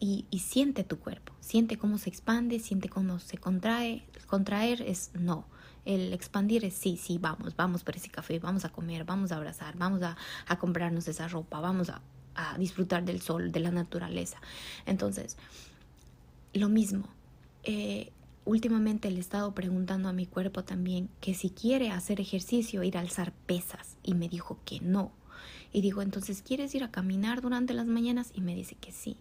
Y, 0.00 0.26
siente 0.38 0.84
tu 0.84 0.98
cuerpo, 1.00 1.32
siente 1.40 1.76
cómo 1.76 1.98
se 1.98 2.08
expande, 2.08 2.60
siente 2.60 2.88
cómo 2.88 3.18
se 3.18 3.36
contrae. 3.36 4.04
Contraer 4.26 4.82
es 4.82 5.10
no. 5.14 5.44
El 5.84 6.12
expandir 6.12 6.64
es 6.64 6.74
sí, 6.74 6.96
sí, 6.96 7.18
vamos, 7.18 7.56
vamos 7.56 7.82
por 7.82 7.96
ese 7.96 8.08
café, 8.08 8.38
vamos 8.38 8.64
a 8.64 8.68
comer, 8.68 9.04
vamos 9.04 9.32
a 9.32 9.36
abrazar, 9.36 9.76
vamos 9.76 10.02
a, 10.02 10.16
a 10.46 10.58
comprarnos 10.58 11.08
esa 11.08 11.26
ropa, 11.26 11.60
vamos 11.60 11.88
a 11.88 12.00
a 12.38 12.56
disfrutar 12.56 13.04
del 13.04 13.20
sol, 13.20 13.50
de 13.50 13.60
la 13.60 13.70
naturaleza. 13.70 14.38
Entonces, 14.86 15.36
lo 16.54 16.68
mismo. 16.68 17.08
Eh, 17.64 18.10
últimamente 18.44 19.10
le 19.10 19.18
he 19.18 19.20
estado 19.20 19.54
preguntando 19.54 20.08
a 20.08 20.12
mi 20.12 20.26
cuerpo 20.26 20.64
también 20.64 21.08
que 21.20 21.34
si 21.34 21.50
quiere 21.50 21.90
hacer 21.90 22.20
ejercicio, 22.20 22.82
ir 22.82 22.96
a 22.96 23.00
alzar 23.00 23.32
pesas. 23.46 23.96
Y 24.02 24.14
me 24.14 24.28
dijo 24.28 24.58
que 24.64 24.80
no. 24.80 25.12
Y 25.72 25.82
digo, 25.82 26.02
entonces, 26.02 26.42
¿quieres 26.42 26.74
ir 26.74 26.82
a 26.82 26.90
caminar 26.90 27.42
durante 27.42 27.74
las 27.74 27.86
mañanas? 27.86 28.32
Y 28.34 28.40
me 28.40 28.54
dice 28.54 28.74
que 28.74 28.92
sí. 28.92 29.16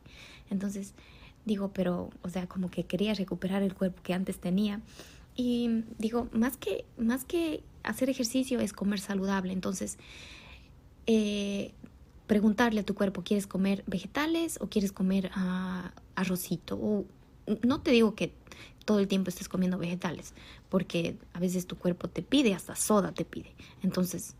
Entonces, 0.50 0.93
digo, 1.46 1.72
pero, 1.74 2.10
o 2.22 2.29
sea, 2.29 2.48
como 2.48 2.69
que 2.69 2.86
quería 2.86 3.13
recuperar 3.13 3.63
el 3.63 3.74
cuerpo 3.74 4.01
que 4.01 4.13
antes 4.13 4.39
tenía. 4.39 4.81
Y 5.36 5.84
digo, 6.00 6.29
más 6.31 6.57
que, 6.57 6.86
más 6.98 7.25
que 7.25 7.63
hacer 7.84 8.10
ejercicio 8.10 8.60
es 8.60 8.74
comer 8.74 9.00
saludable. 9.00 9.53
Entonces, 9.53 9.98
eh, 11.05 11.74
preguntarle 12.27 12.81
a 12.81 12.84
tu 12.84 12.96
cuerpo, 12.96 13.24
¿quieres 13.24 13.48
comer 13.48 13.84
vegetales 13.88 14.57
o 14.62 14.67
quieres 14.67 14.91
comer 14.91 15.31
uh, 15.36 15.89
arrocito? 16.15 17.05
No 17.63 17.82
te 17.82 17.92
digo 17.92 18.16
que 18.16 18.34
todo 18.86 19.00
el 19.00 19.08
tiempo 19.08 19.30
estés 19.30 19.50
comiendo 19.50 19.77
vegetales, 19.77 20.34
porque 20.70 21.18
a 21.34 21.39
veces 21.39 21.68
tu 21.68 21.77
cuerpo 21.77 22.08
te 22.08 22.22
pide, 22.22 22.54
hasta 22.54 22.75
soda 22.75 23.12
te 23.12 23.25
pide. 23.25 23.54
Entonces, 23.84 24.36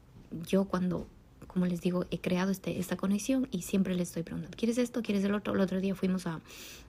yo 0.48 0.66
cuando, 0.66 1.06
como 1.48 1.66
les 1.66 1.82
digo, 1.82 2.06
he 2.12 2.20
creado 2.20 2.52
este, 2.52 2.80
esta 2.80 2.96
conexión 2.96 3.48
y 3.52 3.64
siempre 3.64 3.94
le 3.94 4.04
estoy 4.04 4.24
preguntando, 4.24 4.56
¿quieres 4.58 4.78
esto? 4.78 5.02
¿Quieres 5.02 5.24
el 5.26 5.36
otro? 5.36 5.54
El 5.54 5.60
otro 5.60 5.82
día 5.82 5.96
fuimos 5.96 6.28
a 6.28 6.40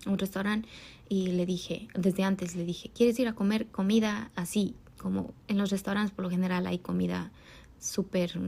un 0.07 0.19
restaurante 0.19 0.69
y 1.09 1.29
le 1.33 1.47
dije, 1.47 1.89
desde 1.95 2.23
antes 2.23 2.55
le 2.55 2.65
dije, 2.65 2.91
¿quieres 2.95 3.19
ir 3.19 3.27
a 3.27 3.35
comer 3.35 3.67
comida 3.67 4.31
así? 4.37 4.75
Como 4.97 5.33
en 5.49 5.59
los 5.59 5.71
restaurantes 5.71 6.13
por 6.15 6.25
lo 6.25 6.31
general 6.31 6.67
hay 6.67 6.79
comida 6.79 7.33
súper 7.81 8.39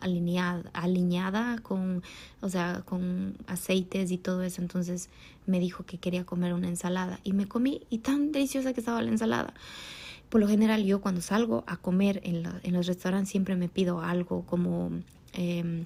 alineada, 0.00 0.70
alineada 0.72 1.58
con, 1.58 2.02
o 2.40 2.48
sea, 2.48 2.82
con 2.84 3.36
aceites 3.46 4.10
y 4.10 4.18
todo 4.18 4.42
eso. 4.42 4.60
Entonces 4.60 5.10
me 5.46 5.60
dijo 5.60 5.84
que 5.84 5.98
quería 5.98 6.24
comer 6.24 6.54
una 6.54 6.68
ensalada 6.68 7.20
y 7.24 7.32
me 7.32 7.46
comí 7.46 7.82
y 7.90 7.98
tan 7.98 8.32
deliciosa 8.32 8.72
que 8.72 8.80
estaba 8.80 9.02
la 9.02 9.10
ensalada. 9.10 9.54
Por 10.28 10.40
lo 10.40 10.48
general 10.48 10.84
yo 10.84 11.00
cuando 11.00 11.20
salgo 11.20 11.64
a 11.66 11.76
comer 11.76 12.20
en, 12.24 12.42
los 12.72 12.86
restaurantes 12.86 13.28
siempre 13.28 13.54
me 13.56 13.68
pido 13.68 14.00
algo 14.00 14.46
como 14.46 14.90
em, 15.34 15.84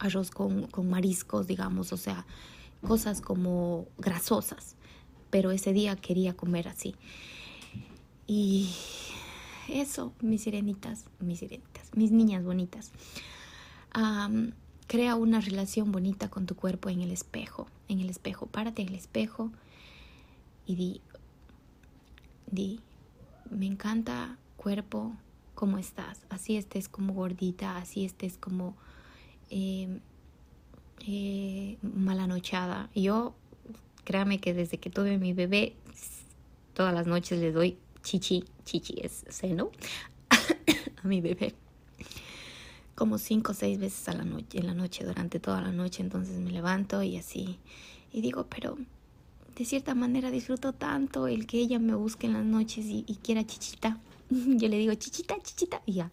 arroz 0.00 0.30
con, 0.30 0.66
con 0.66 0.90
mariscos, 0.90 1.46
digamos, 1.46 1.92
o 1.92 1.96
sea, 1.96 2.26
cosas 2.86 3.20
como 3.20 3.86
grasosas. 3.98 4.76
Pero 5.30 5.50
ese 5.50 5.72
día 5.72 5.96
quería 5.96 6.34
comer 6.34 6.68
así. 6.68 6.94
Y 8.26 8.70
eso, 9.68 10.12
mis 10.20 10.42
sirenitas, 10.42 11.04
mis 11.20 11.40
sirenitas, 11.40 11.73
mis 11.94 12.10
niñas 12.10 12.44
bonitas. 12.44 12.92
crea 14.86 15.14
una 15.16 15.40
relación 15.40 15.92
bonita 15.92 16.28
con 16.28 16.46
tu 16.46 16.54
cuerpo 16.54 16.88
en 16.88 17.00
el 17.00 17.10
espejo. 17.10 17.66
En 17.88 18.00
el 18.00 18.10
espejo, 18.10 18.46
párate 18.46 18.82
en 18.82 18.88
el 18.88 18.94
espejo 18.94 19.50
y 20.66 20.76
di, 20.76 21.00
di, 22.50 22.80
me 23.50 23.66
encanta 23.66 24.38
cuerpo, 24.56 25.12
¿cómo 25.54 25.78
estás? 25.78 26.20
Así 26.30 26.56
estés 26.56 26.88
como 26.88 27.12
gordita, 27.12 27.76
así 27.76 28.04
estés 28.04 28.38
como 28.38 28.74
em, 29.50 30.00
eh, 31.06 31.78
malanochada. 31.82 32.90
Yo, 32.94 33.34
créame 34.04 34.38
que 34.40 34.54
desde 34.54 34.78
que 34.78 34.90
tuve 34.90 35.18
mi 35.18 35.32
bebé, 35.32 35.76
todas 36.72 36.94
las 36.94 37.06
noches 37.06 37.38
le 37.38 37.52
doy 37.52 37.78
chichi, 38.02 38.44
chichi 38.64 38.94
es 39.02 39.24
seno, 39.28 39.70
a 41.02 41.06
mi 41.06 41.20
bebé 41.20 41.54
como 42.94 43.18
cinco 43.18 43.52
o 43.52 43.54
seis 43.54 43.78
veces 43.78 44.08
a 44.08 44.14
la 44.14 44.24
noche, 44.24 44.58
en 44.58 44.66
la 44.66 44.74
noche, 44.74 45.04
durante 45.04 45.40
toda 45.40 45.60
la 45.60 45.72
noche, 45.72 46.02
entonces 46.02 46.38
me 46.40 46.50
levanto 46.50 47.02
y 47.02 47.16
así, 47.16 47.58
y 48.12 48.20
digo, 48.20 48.46
pero 48.48 48.78
de 49.56 49.64
cierta 49.64 49.94
manera 49.94 50.30
disfruto 50.30 50.72
tanto 50.72 51.26
el 51.26 51.46
que 51.46 51.58
ella 51.58 51.78
me 51.78 51.94
busque 51.94 52.26
en 52.26 52.34
las 52.34 52.44
noches 52.44 52.86
y, 52.86 53.02
quiera 53.22 53.44
chichita. 53.44 53.98
Yo 54.30 54.68
le 54.68 54.78
digo 54.78 54.94
chichita, 54.94 55.36
chichita, 55.42 55.82
y 55.86 55.94
ya. 55.94 56.10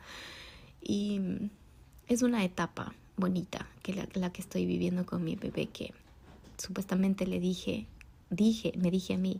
Y 0.81 1.19
es 2.07 2.21
una 2.21 2.43
etapa 2.43 2.93
bonita 3.17 3.67
que 3.81 3.93
la, 3.93 4.07
la 4.13 4.31
que 4.31 4.41
estoy 4.41 4.65
viviendo 4.65 5.05
con 5.05 5.23
mi 5.23 5.35
bebé 5.35 5.67
que 5.67 5.93
supuestamente 6.57 7.25
le 7.25 7.39
dije, 7.39 7.87
dije, 8.29 8.73
me 8.77 8.91
dije 8.91 9.15
a 9.15 9.17
mí, 9.17 9.39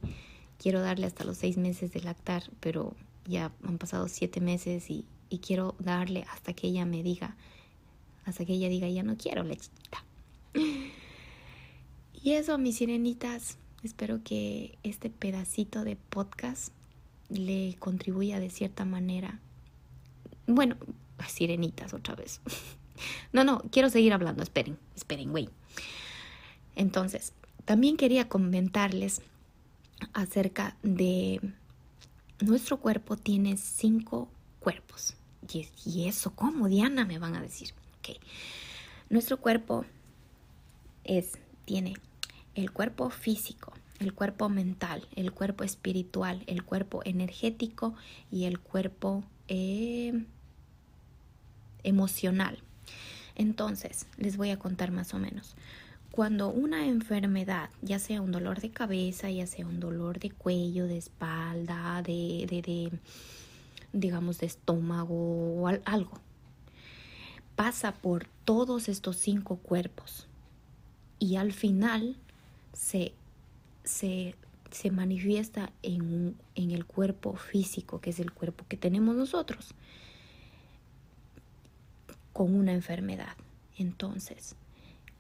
quiero 0.58 0.82
darle 0.82 1.06
hasta 1.06 1.24
los 1.24 1.38
seis 1.38 1.58
meses 1.58 1.92
de 1.92 2.02
lactar, 2.02 2.44
pero 2.60 2.96
ya 3.26 3.52
han 3.64 3.78
pasado 3.78 4.08
siete 4.08 4.42
meses 4.42 4.90
y, 4.90 5.06
quiero 5.40 5.76
darle 5.80 6.26
hasta 6.32 6.54
que 6.54 6.68
ella 6.68 6.86
me 6.86 7.04
diga, 7.04 7.36
hasta 8.26 8.46
que 8.46 8.54
ella 8.54 8.70
diga, 8.70 8.88
ya 8.90 9.04
no 9.04 9.18
quiero 9.18 9.44
lechita. 9.44 10.04
Y 12.24 12.34
eso, 12.34 12.58
mis 12.58 12.78
sirenitas, 12.78 13.58
espero 13.84 14.22
que 14.24 14.78
este 14.84 15.10
pedacito 15.10 15.84
de 15.84 15.96
podcast 15.96 16.72
le 17.30 17.76
contribuya 17.80 18.40
de 18.40 18.50
cierta 18.50 18.84
manera 18.84 19.40
Bueno, 20.46 20.76
sirenitas 21.28 21.94
otra 21.94 22.16
vez. 22.16 22.42
No, 23.34 23.44
no, 23.44 23.64
quiero 23.72 23.90
seguir 23.90 24.14
hablando. 24.14 24.44
Esperen, 24.44 24.78
esperen, 24.96 25.32
güey. 25.32 25.50
Entonces, 26.76 27.34
también 27.66 27.98
quería 27.98 28.30
comentarles 28.30 29.24
acerca 30.14 30.76
de 30.84 31.42
nuestro 32.40 32.78
cuerpo 32.78 33.18
tiene 33.18 33.58
cinco 33.58 34.30
cuerpos. 34.60 35.16
¿Y, 35.54 36.08
eso 36.08 36.32
cómo, 36.36 36.68
Diana? 36.68 37.06
Me 37.06 37.20
van 37.20 37.36
a 37.36 37.42
decir. 37.42 37.74
Okay. 38.00 38.18
Nuestro 39.10 39.38
cuerpo 39.38 39.86
es, 41.04 41.34
tiene 41.66 41.96
el 42.56 42.72
cuerpo 42.72 43.10
físico, 43.10 43.74
el 44.00 44.14
cuerpo 44.14 44.50
mental, 44.50 45.08
el 45.16 45.32
cuerpo 45.32 45.64
espiritual, 45.64 46.44
el 46.48 46.64
cuerpo 46.64 47.02
energético 47.06 47.94
y 48.32 48.46
el 48.46 48.60
cuerpo 48.60 49.24
eh, 49.48 50.26
emocional. 51.84 52.58
Entonces, 53.36 54.08
les 54.18 54.38
voy 54.38 54.50
a 54.50 54.60
contar 54.60 54.92
más 54.92 55.14
o 55.14 55.20
menos. 55.20 55.56
Cuando 56.12 56.50
una 56.50 56.88
enfermedad, 56.88 57.70
ya 57.82 57.98
sea 57.98 58.22
un 58.22 58.32
dolor 58.32 58.60
de 58.60 58.72
cabeza, 58.72 59.30
ya 59.30 59.48
sea 59.48 59.66
un 59.66 59.80
dolor 59.80 60.20
de 60.20 60.32
cuello, 60.32 60.86
de 60.86 60.98
espalda, 60.98 62.02
de, 62.02 62.46
de, 62.50 62.62
de 62.62 62.92
digamos, 63.94 64.40
de 64.40 64.48
estómago 64.48 65.16
o 65.16 65.68
algo, 65.68 66.20
pasa 67.56 67.94
por 67.94 68.28
todos 68.46 68.90
estos 68.90 69.18
cinco 69.18 69.58
cuerpos 69.58 70.28
y 71.20 71.36
al 71.36 71.54
final 71.54 72.16
se, 72.74 73.14
se, 73.84 74.36
se 74.72 74.92
manifiesta 74.92 75.72
en, 75.84 76.36
en 76.56 76.72
el 76.72 76.86
cuerpo 76.86 77.36
físico, 77.36 78.02
que 78.02 78.12
es 78.12 78.20
el 78.20 78.32
cuerpo 78.32 78.66
que 78.68 78.78
tenemos 78.78 79.16
nosotros, 79.16 79.74
con 82.34 82.56
una 82.56 82.74
enfermedad. 82.74 83.36
Entonces, 83.78 84.56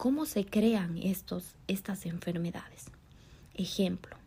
¿Cómo 0.01 0.25
se 0.25 0.47
crean 0.47 0.97
estos, 0.97 1.53
estas 1.67 2.07
enfermedades? 2.07 2.85
Ejemplo, 3.53 4.17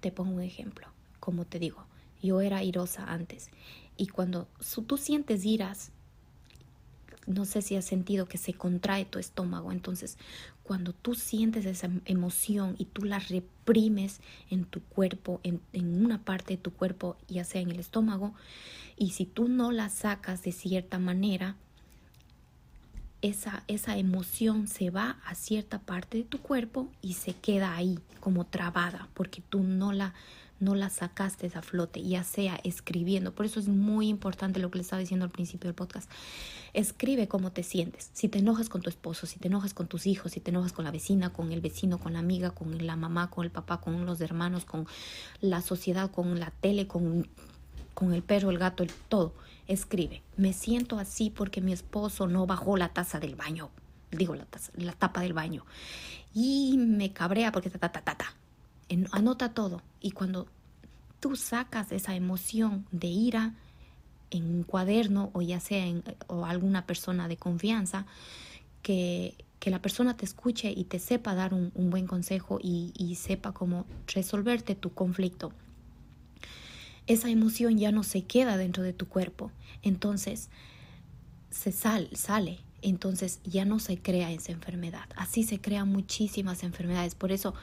te 0.00 0.10
pongo 0.10 0.36
un 0.36 0.40
ejemplo. 0.40 0.88
Como 1.20 1.44
te 1.44 1.58
digo, 1.58 1.84
yo 2.22 2.40
era 2.40 2.62
irosa 2.62 3.04
antes 3.04 3.50
y 3.96 4.06
cuando 4.06 4.48
tú 4.86 4.96
sientes 4.96 5.44
iras, 5.44 5.92
no 7.26 7.44
sé 7.44 7.62
si 7.62 7.76
has 7.76 7.84
sentido 7.84 8.26
que 8.26 8.38
se 8.38 8.52
contrae 8.52 9.04
tu 9.04 9.18
estómago. 9.18 9.70
Entonces, 9.70 10.18
cuando 10.62 10.92
tú 10.92 11.14
sientes 11.14 11.66
esa 11.66 11.88
emoción 12.04 12.74
y 12.78 12.86
tú 12.86 13.04
la 13.04 13.18
reprimes 13.20 14.20
en 14.50 14.64
tu 14.64 14.82
cuerpo, 14.82 15.40
en, 15.44 15.60
en, 15.72 16.04
una 16.04 16.24
parte 16.24 16.54
de 16.54 16.62
tu 16.62 16.72
cuerpo, 16.72 17.16
ya 17.28 17.44
sea 17.44 17.60
en 17.60 17.70
el 17.70 17.78
estómago, 17.78 18.34
y 18.96 19.10
si 19.10 19.24
tú 19.24 19.48
no 19.48 19.70
la 19.70 19.88
sacas 19.88 20.42
de 20.42 20.52
cierta 20.52 20.98
manera, 20.98 21.56
esa, 23.20 23.62
esa 23.68 23.96
emoción 23.96 24.66
se 24.66 24.90
va 24.90 25.18
a 25.24 25.36
cierta 25.36 25.78
parte 25.78 26.18
de 26.18 26.24
tu 26.24 26.38
cuerpo 26.38 26.88
y 27.02 27.14
se 27.14 27.34
queda 27.34 27.76
ahí 27.76 28.00
como 28.18 28.46
trabada 28.46 29.08
porque 29.14 29.42
tú 29.48 29.62
no 29.62 29.92
la, 29.92 30.12
no 30.62 30.74
la 30.74 30.88
sacaste 30.90 31.50
a 31.54 31.62
flote, 31.62 32.02
ya 32.02 32.24
sea 32.24 32.60
escribiendo. 32.64 33.34
Por 33.34 33.46
eso 33.46 33.60
es 33.60 33.68
muy 33.68 34.08
importante 34.08 34.60
lo 34.60 34.70
que 34.70 34.78
le 34.78 34.82
estaba 34.82 35.00
diciendo 35.00 35.24
al 35.24 35.30
principio 35.30 35.68
del 35.68 35.74
podcast. 35.74 36.10
Escribe 36.72 37.28
cómo 37.28 37.52
te 37.52 37.62
sientes. 37.62 38.10
Si 38.12 38.28
te 38.28 38.38
enojas 38.38 38.68
con 38.68 38.80
tu 38.80 38.88
esposo, 38.88 39.26
si 39.26 39.38
te 39.38 39.48
enojas 39.48 39.74
con 39.74 39.88
tus 39.88 40.06
hijos, 40.06 40.32
si 40.32 40.40
te 40.40 40.50
enojas 40.50 40.72
con 40.72 40.84
la 40.84 40.90
vecina, 40.90 41.32
con 41.32 41.52
el 41.52 41.60
vecino, 41.60 41.98
con 41.98 42.12
la 42.14 42.20
amiga, 42.20 42.50
con 42.50 42.86
la 42.86 42.96
mamá, 42.96 43.28
con 43.30 43.44
el 43.44 43.50
papá, 43.50 43.80
con 43.80 44.06
los 44.06 44.20
hermanos, 44.20 44.64
con 44.64 44.86
la 45.40 45.60
sociedad, 45.60 46.10
con 46.10 46.38
la 46.40 46.50
tele, 46.50 46.86
con, 46.86 47.28
con 47.94 48.14
el 48.14 48.22
perro, 48.22 48.50
el 48.50 48.58
gato, 48.58 48.82
el 48.82 48.90
todo 49.08 49.34
escribe, 49.66 50.22
me 50.36 50.52
siento 50.52 50.98
así 50.98 51.30
porque 51.30 51.60
mi 51.60 51.72
esposo 51.72 52.26
no 52.26 52.46
bajó 52.46 52.76
la 52.76 52.88
taza 52.90 53.20
del 53.20 53.36
baño, 53.36 53.70
digo 54.10 54.34
la, 54.34 54.44
taza, 54.44 54.72
la 54.76 54.92
tapa 54.92 55.20
del 55.20 55.32
baño, 55.32 55.64
y 56.34 56.76
me 56.78 57.12
cabrea 57.12 57.52
porque 57.52 57.70
ta, 57.70 57.78
ta, 57.78 57.92
ta, 57.92 58.02
ta, 58.02 58.16
ta. 58.16 58.34
Anota 59.12 59.54
todo. 59.54 59.82
Y 60.00 60.12
cuando 60.12 60.46
tú 61.20 61.36
sacas 61.36 61.92
esa 61.92 62.14
emoción 62.14 62.86
de 62.90 63.08
ira 63.08 63.54
en 64.30 64.44
un 64.44 64.62
cuaderno 64.62 65.30
o 65.34 65.42
ya 65.42 65.60
sea 65.60 65.86
en 65.86 66.02
o 66.26 66.46
alguna 66.46 66.86
persona 66.86 67.28
de 67.28 67.36
confianza, 67.36 68.06
que, 68.82 69.36
que 69.60 69.70
la 69.70 69.80
persona 69.80 70.16
te 70.16 70.24
escuche 70.24 70.72
y 70.74 70.84
te 70.84 70.98
sepa 70.98 71.34
dar 71.34 71.54
un, 71.54 71.70
un 71.74 71.90
buen 71.90 72.06
consejo 72.06 72.58
y, 72.60 72.92
y 72.96 73.14
sepa 73.14 73.52
cómo 73.52 73.86
resolverte 74.06 74.74
tu 74.74 74.92
conflicto 74.92 75.52
esa 77.06 77.30
emoción 77.30 77.78
ya 77.78 77.92
no 77.92 78.02
se 78.02 78.22
queda 78.22 78.56
dentro 78.56 78.82
de 78.82 78.92
tu 78.92 79.08
cuerpo. 79.08 79.50
Entonces, 79.82 80.48
se 81.50 81.72
sal, 81.72 82.08
sale. 82.12 82.60
Entonces 82.80 83.40
ya 83.44 83.64
no 83.64 83.78
se 83.78 83.98
crea 83.98 84.32
esa 84.32 84.52
enfermedad. 84.52 85.08
Así 85.16 85.44
se 85.44 85.60
crean 85.60 85.88
muchísimas 85.88 86.62
enfermedades. 86.62 87.14
Por 87.14 87.32
eso 87.32 87.54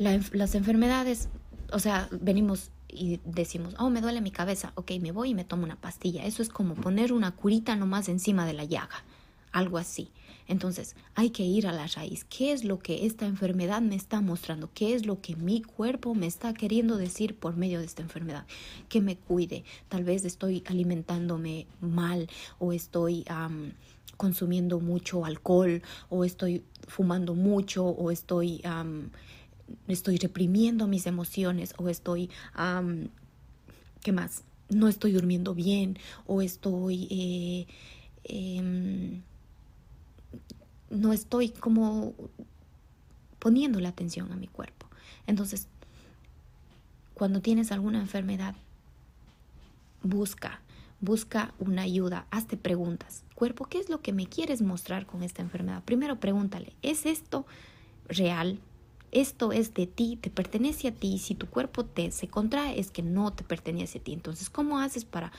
las 0.00 0.54
enfermedades, 0.54 1.28
o 1.72 1.78
sea, 1.78 2.08
venimos 2.10 2.70
y 2.88 3.20
decimos, 3.24 3.74
oh, 3.78 3.90
me 3.90 4.00
duele 4.00 4.20
mi 4.20 4.30
cabeza, 4.30 4.72
ok, 4.74 4.92
me 5.00 5.12
voy 5.12 5.30
y 5.30 5.34
me 5.34 5.44
tomo 5.44 5.64
una 5.64 5.76
pastilla. 5.76 6.24
Eso 6.24 6.42
es 6.42 6.48
como 6.48 6.74
poner 6.74 7.12
una 7.12 7.32
curita 7.32 7.76
nomás 7.76 8.08
encima 8.08 8.46
de 8.46 8.54
la 8.54 8.64
llaga, 8.64 9.04
algo 9.52 9.78
así. 9.78 10.10
Entonces, 10.48 10.96
hay 11.14 11.30
que 11.30 11.44
ir 11.44 11.68
a 11.68 11.72
la 11.72 11.86
raíz. 11.86 12.24
¿Qué 12.24 12.52
es 12.52 12.64
lo 12.64 12.80
que 12.80 13.06
esta 13.06 13.26
enfermedad 13.26 13.82
me 13.82 13.94
está 13.94 14.20
mostrando? 14.20 14.68
¿Qué 14.74 14.94
es 14.94 15.06
lo 15.06 15.20
que 15.20 15.36
mi 15.36 15.62
cuerpo 15.62 16.12
me 16.14 16.26
está 16.26 16.54
queriendo 16.54 16.96
decir 16.96 17.36
por 17.36 17.56
medio 17.56 17.78
de 17.78 17.84
esta 17.84 18.02
enfermedad? 18.02 18.46
Que 18.88 19.00
me 19.00 19.16
cuide. 19.16 19.64
Tal 19.88 20.02
vez 20.02 20.24
estoy 20.24 20.64
alimentándome 20.66 21.68
mal 21.80 22.28
o 22.58 22.72
estoy 22.72 23.24
consumiendo 24.16 24.80
mucho 24.80 25.24
alcohol 25.24 25.82
o 26.08 26.24
estoy 26.24 26.64
fumando 26.88 27.34
mucho 27.34 27.84
o 27.84 28.10
estoy, 28.10 28.60
estoy 29.88 30.18
reprimiendo 30.18 30.86
mis 30.86 31.06
emociones 31.06 31.74
o 31.78 31.88
estoy... 31.88 32.30
¿Qué 34.02 34.12
más? 34.12 34.44
No 34.68 34.88
estoy 34.88 35.12
durmiendo 35.12 35.54
bien 35.54 35.98
o 36.26 36.42
estoy... 36.42 37.08
Eh, 37.10 37.66
em, 38.24 39.22
no 40.90 41.12
estoy 41.12 41.50
como 41.50 42.14
poniendo 43.38 43.80
la 43.80 43.88
atención 43.88 44.32
a 44.32 44.36
mi 44.36 44.48
cuerpo. 44.48 44.86
Entonces, 45.26 45.68
cuando 47.14 47.40
tienes 47.40 47.70
alguna 47.72 48.00
enfermedad, 48.00 48.54
busca, 50.02 50.60
busca 51.00 51.54
una 51.58 51.82
ayuda, 51.82 52.26
hazte 52.30 52.56
preguntas. 52.56 53.24
Cuerpo, 53.34 53.66
¿qué 53.66 53.78
es 53.78 53.88
lo 53.88 54.00
que 54.00 54.12
me 54.12 54.26
quieres 54.26 54.62
mostrar 54.62 55.06
con 55.06 55.22
esta 55.22 55.42
enfermedad? 55.42 55.82
Primero 55.84 56.18
pregúntale, 56.18 56.74
¿es 56.82 57.06
esto 57.06 57.46
real? 58.08 58.58
Esto 59.12 59.52
es 59.52 59.74
de 59.74 59.86
ti, 59.86 60.18
te 60.20 60.30
pertenece 60.30 60.88
a 60.88 60.92
ti. 60.92 61.18
Si 61.18 61.34
tu 61.34 61.46
cuerpo 61.48 61.84
te 61.84 62.10
se 62.10 62.28
contrae, 62.28 62.78
es 62.78 62.90
que 62.90 63.02
no 63.02 63.32
te 63.32 63.44
pertenece 63.44 63.98
a 63.98 64.02
ti. 64.02 64.12
Entonces, 64.12 64.50
¿cómo 64.50 64.78
haces 64.78 65.04
para 65.04 65.32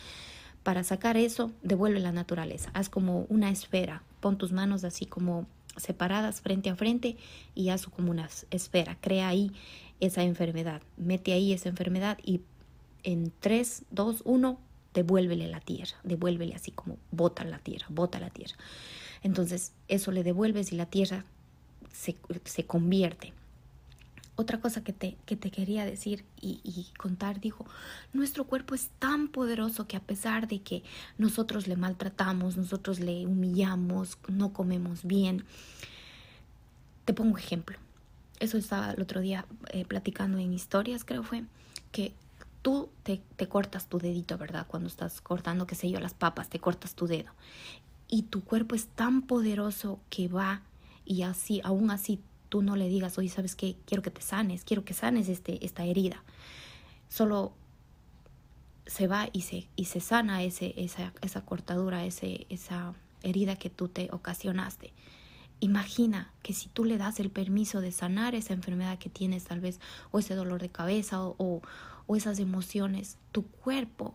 para 0.63 0.83
sacar 0.83 1.17
eso, 1.17 1.51
devuelve 1.63 1.99
la 1.99 2.11
naturaleza. 2.11 2.71
Haz 2.73 2.89
como 2.89 3.25
una 3.29 3.49
esfera. 3.49 4.03
Pon 4.19 4.37
tus 4.37 4.51
manos 4.51 4.83
así 4.83 5.05
como 5.05 5.47
separadas 5.75 6.41
frente 6.41 6.69
a 6.69 6.75
frente 6.75 7.17
y 7.55 7.69
haz 7.69 7.87
como 7.87 8.11
una 8.11 8.29
esfera. 8.51 8.97
Crea 9.01 9.27
ahí 9.27 9.51
esa 9.99 10.23
enfermedad. 10.23 10.81
Mete 10.97 11.33
ahí 11.33 11.53
esa 11.53 11.69
enfermedad 11.69 12.17
y 12.23 12.41
en 13.03 13.33
3, 13.39 13.85
2, 13.89 14.21
1, 14.25 14.59
devuélvele 14.93 15.47
la 15.47 15.61
tierra. 15.61 15.97
Devuélvele 16.03 16.53
así 16.53 16.71
como 16.71 16.97
bota 17.11 17.43
la 17.43 17.57
tierra, 17.57 17.87
bota 17.89 18.19
la 18.19 18.29
tierra. 18.29 18.55
Entonces 19.23 19.73
eso 19.87 20.11
le 20.11 20.23
devuelves 20.23 20.71
y 20.71 20.75
la 20.75 20.85
tierra 20.85 21.25
se, 21.91 22.15
se 22.45 22.65
convierte 22.65 23.33
otra 24.35 24.59
cosa 24.59 24.83
que 24.83 24.93
te, 24.93 25.17
que 25.25 25.35
te 25.35 25.51
quería 25.51 25.85
decir 25.85 26.25
y, 26.39 26.87
contar, 26.97 27.39
dijo, 27.39 27.65
nuestro 28.13 28.45
cuerpo 28.45 28.75
es 28.75 28.89
tan 28.99 29.27
poderoso 29.27 29.87
que 29.87 29.97
a 29.97 30.01
pesar 30.01 30.47
de 30.47 30.61
que 30.61 30.83
nosotros 31.17 31.67
le 31.67 31.75
maltratamos, 31.75 32.57
nosotros 32.57 32.99
le 32.99 33.27
humillamos, 33.27 34.17
no 34.27 34.53
comemos 34.53 35.03
bien, 35.03 35.45
te 37.05 37.13
pongo 37.13 37.37
ejemplo. 37.37 37.77
Eso 38.39 38.57
estaba 38.57 38.91
el 38.91 39.01
otro 39.01 39.21
día 39.21 39.45
eh, 39.69 39.85
platicando 39.85 40.39
en 40.39 40.53
historias, 40.53 41.05
creo 41.05 41.23
fue, 41.23 41.43
que 41.91 42.13
tú 42.61 42.89
te, 43.03 43.21
te, 43.35 43.47
cortas 43.47 43.87
tu 43.87 43.99
dedito, 43.99 44.37
¿verdad? 44.37 44.65
Cuando 44.67 44.87
estás 44.87 45.21
cortando, 45.21 45.67
qué 45.67 45.75
sé 45.75 45.89
yo, 45.91 45.99
las 45.99 46.13
papas, 46.13 46.49
te 46.49 46.59
cortas 46.59 46.95
tu 46.95 47.05
dedo. 47.05 47.31
Y 48.07 48.23
tu 48.23 48.43
cuerpo 48.43 48.75
es 48.75 48.87
tan 48.87 49.21
poderoso 49.21 49.99
que 50.09 50.27
va 50.27 50.63
y 51.05 51.21
así, 51.21 51.61
aún 51.63 51.91
así 51.91 52.19
tú 52.51 52.61
no 52.61 52.75
le 52.75 52.89
digas, 52.89 53.17
oye, 53.17 53.29
¿sabes 53.29 53.55
qué? 53.55 53.77
Quiero 53.85 54.03
que 54.03 54.11
te 54.11 54.21
sanes, 54.21 54.65
quiero 54.65 54.83
que 54.83 54.93
sanes 54.93 55.29
este, 55.29 55.65
esta 55.65 55.85
herida. 55.85 56.21
Solo 57.07 57.53
se 58.85 59.07
va 59.07 59.29
y 59.31 59.43
se, 59.43 59.69
y 59.77 59.85
se 59.85 60.01
sana 60.01 60.43
ese, 60.43 60.73
esa, 60.75 61.13
esa 61.21 61.45
cortadura, 61.45 62.03
ese, 62.03 62.47
esa 62.49 62.93
herida 63.23 63.55
que 63.55 63.69
tú 63.69 63.87
te 63.87 64.09
ocasionaste. 64.11 64.91
Imagina 65.61 66.33
que 66.43 66.51
si 66.51 66.67
tú 66.67 66.83
le 66.83 66.97
das 66.97 67.21
el 67.21 67.29
permiso 67.29 67.79
de 67.79 67.93
sanar 67.93 68.35
esa 68.35 68.53
enfermedad 68.53 68.99
que 68.99 69.09
tienes 69.09 69.45
tal 69.45 69.61
vez, 69.61 69.79
o 70.11 70.19
ese 70.19 70.35
dolor 70.35 70.61
de 70.61 70.67
cabeza, 70.67 71.23
o, 71.23 71.61
o, 72.05 72.15
esas 72.17 72.37
emociones, 72.39 73.17
tu 73.31 73.43
cuerpo 73.43 74.13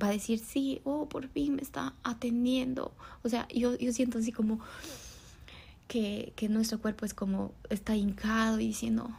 va 0.00 0.08
a 0.08 0.10
decir, 0.10 0.38
sí, 0.38 0.82
oh, 0.84 1.08
por 1.08 1.28
fin 1.28 1.54
me 1.56 1.62
está 1.62 1.94
atendiendo. 2.02 2.92
O 3.22 3.30
sea, 3.30 3.48
yo, 3.48 3.74
yo 3.78 3.90
siento 3.94 4.18
así 4.18 4.32
como 4.32 4.60
que, 5.88 6.32
que 6.36 6.48
nuestro 6.48 6.80
cuerpo 6.80 7.04
es 7.04 7.14
como, 7.14 7.52
está 7.70 7.96
hincado 7.96 8.60
y 8.60 8.68
diciendo, 8.68 9.10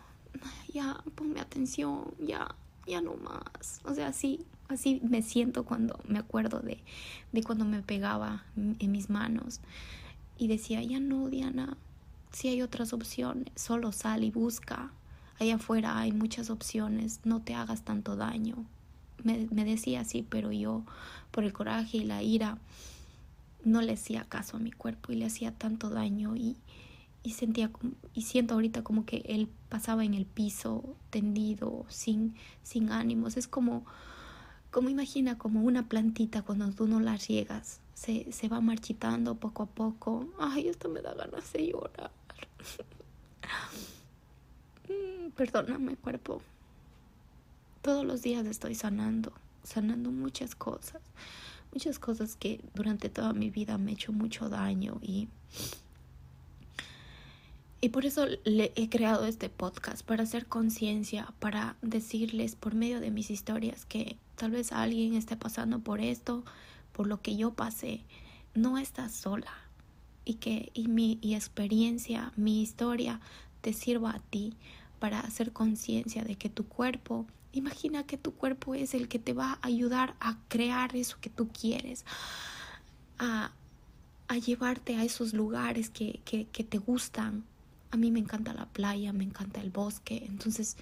ya, 0.73 1.03
ponme 1.15 1.41
atención, 1.41 2.13
ya, 2.19 2.55
ya 2.87 3.01
no 3.01 3.15
más. 3.15 3.81
O 3.83 3.93
sea, 3.93 4.07
así, 4.07 4.45
así 4.69 5.01
me 5.03 5.21
siento 5.21 5.65
cuando 5.65 5.99
me 6.05 6.19
acuerdo 6.19 6.59
de, 6.59 6.81
de 7.31 7.43
cuando 7.43 7.65
me 7.65 7.81
pegaba 7.81 8.45
en 8.55 8.91
mis 8.91 9.09
manos 9.09 9.59
y 10.37 10.47
decía, 10.47 10.81
ya 10.81 10.99
no, 10.99 11.27
Diana, 11.27 11.75
si 12.31 12.47
hay 12.47 12.61
otras 12.61 12.93
opciones, 12.93 13.47
solo 13.55 13.91
sal 13.91 14.23
y 14.23 14.31
busca. 14.31 14.91
Allá 15.39 15.55
afuera 15.55 15.97
hay 15.97 16.11
muchas 16.11 16.49
opciones, 16.49 17.19
no 17.23 17.41
te 17.41 17.55
hagas 17.55 17.83
tanto 17.83 18.15
daño. 18.15 18.65
Me, 19.23 19.47
me 19.51 19.65
decía 19.65 20.01
así, 20.01 20.25
pero 20.29 20.51
yo, 20.51 20.83
por 21.31 21.43
el 21.43 21.51
coraje 21.51 21.97
y 21.97 22.03
la 22.03 22.21
ira, 22.21 22.57
no 23.63 23.81
le 23.81 23.93
hacía 23.93 24.23
caso 24.25 24.57
a 24.57 24.59
mi 24.59 24.71
cuerpo 24.71 25.11
y 25.11 25.15
le 25.15 25.25
hacía 25.25 25.51
tanto 25.51 25.89
daño 25.89 26.35
y, 26.35 26.57
y 27.23 27.31
sentía 27.31 27.71
y 28.13 28.23
siento 28.23 28.53
ahorita 28.53 28.83
como 28.83 29.05
que 29.05 29.17
él 29.25 29.49
pasaba 29.69 30.05
en 30.05 30.13
el 30.13 30.25
piso 30.25 30.95
tendido 31.09 31.85
sin 31.89 32.35
sin 32.63 32.91
ánimos. 32.91 33.37
Es 33.37 33.47
como 33.47 33.85
como 34.71 34.89
imagina 34.89 35.37
como 35.37 35.61
una 35.61 35.87
plantita 35.87 36.43
cuando 36.43 36.71
tú 36.71 36.87
no 36.87 36.99
la 36.99 37.17
riegas. 37.17 37.81
Se, 37.93 38.31
se 38.31 38.47
va 38.47 38.61
marchitando 38.61 39.35
poco 39.35 39.63
a 39.63 39.65
poco. 39.65 40.29
Ay 40.39 40.69
esto 40.69 40.87
me 40.89 41.01
da 41.01 41.13
ganas 41.13 41.51
de 41.53 41.67
llorar. 41.67 42.11
Mm, 44.89 45.29
perdóname 45.33 45.95
cuerpo. 45.97 46.41
Todos 47.83 48.03
los 48.03 48.23
días 48.23 48.47
estoy 48.47 48.73
sanando 48.73 49.31
sanando 49.63 50.09
muchas 50.11 50.55
cosas 50.55 51.01
muchas 51.73 51.99
cosas 51.99 52.35
que 52.35 52.61
durante 52.73 53.09
toda 53.09 53.33
mi 53.33 53.49
vida 53.49 53.77
me 53.77 53.91
he 53.91 53.93
hecho 53.93 54.11
mucho 54.11 54.49
daño 54.49 54.99
y 55.01 55.27
y 57.81 57.89
por 57.89 58.05
eso 58.05 58.25
le 58.43 58.73
he 58.75 58.89
creado 58.89 59.25
este 59.25 59.47
podcast, 59.47 60.03
para 60.03 60.23
hacer 60.23 60.47
conciencia, 60.47 61.33
para 61.39 61.77
decirles 61.81 62.55
por 62.55 62.75
medio 62.75 62.99
de 62.99 63.09
mis 63.09 63.31
historias 63.31 63.85
que 63.85 64.17
tal 64.35 64.51
vez 64.51 64.73
alguien 64.73 65.13
esté 65.13 65.37
pasando 65.37 65.79
por 65.79 66.01
esto, 66.01 66.43
por 66.91 67.07
lo 67.07 67.21
que 67.21 67.37
yo 67.37 67.53
pasé. 67.53 68.01
No 68.53 68.77
estás 68.77 69.13
sola. 69.13 69.53
Y 70.25 70.35
que 70.35 70.71
y 70.73 70.89
mi 70.89 71.19
y 71.21 71.35
experiencia, 71.35 72.33
mi 72.35 72.61
historia 72.61 73.21
te 73.61 73.71
sirva 73.71 74.11
a 74.11 74.19
ti 74.19 74.55
para 74.99 75.21
hacer 75.21 75.53
conciencia 75.53 76.23
de 76.25 76.35
que 76.35 76.49
tu 76.49 76.67
cuerpo, 76.67 77.25
imagina 77.53 78.03
que 78.03 78.17
tu 78.17 78.33
cuerpo 78.33 78.75
es 78.75 78.93
el 78.93 79.07
que 79.07 79.19
te 79.19 79.33
va 79.33 79.53
a 79.53 79.67
ayudar 79.67 80.15
a 80.19 80.37
crear 80.47 80.95
eso 80.95 81.17
que 81.19 81.29
tú 81.29 81.47
quieres, 81.47 82.05
a, 83.17 83.51
a 84.27 84.37
llevarte 84.37 84.95
a 84.95 85.03
esos 85.03 85.33
lugares 85.33 85.89
que, 85.89 86.19
que, 86.23 86.63
te 86.63 86.77
gustan, 86.77 87.43
a 87.91 87.97
mí 87.97 88.11
me 88.11 88.19
encanta 88.19 88.53
la 88.53 88.67
playa, 88.67 89.11
me 89.13 89.23
encanta 89.23 89.61
el 89.61 89.71
bosque, 89.71 90.23
entonces 90.27 90.77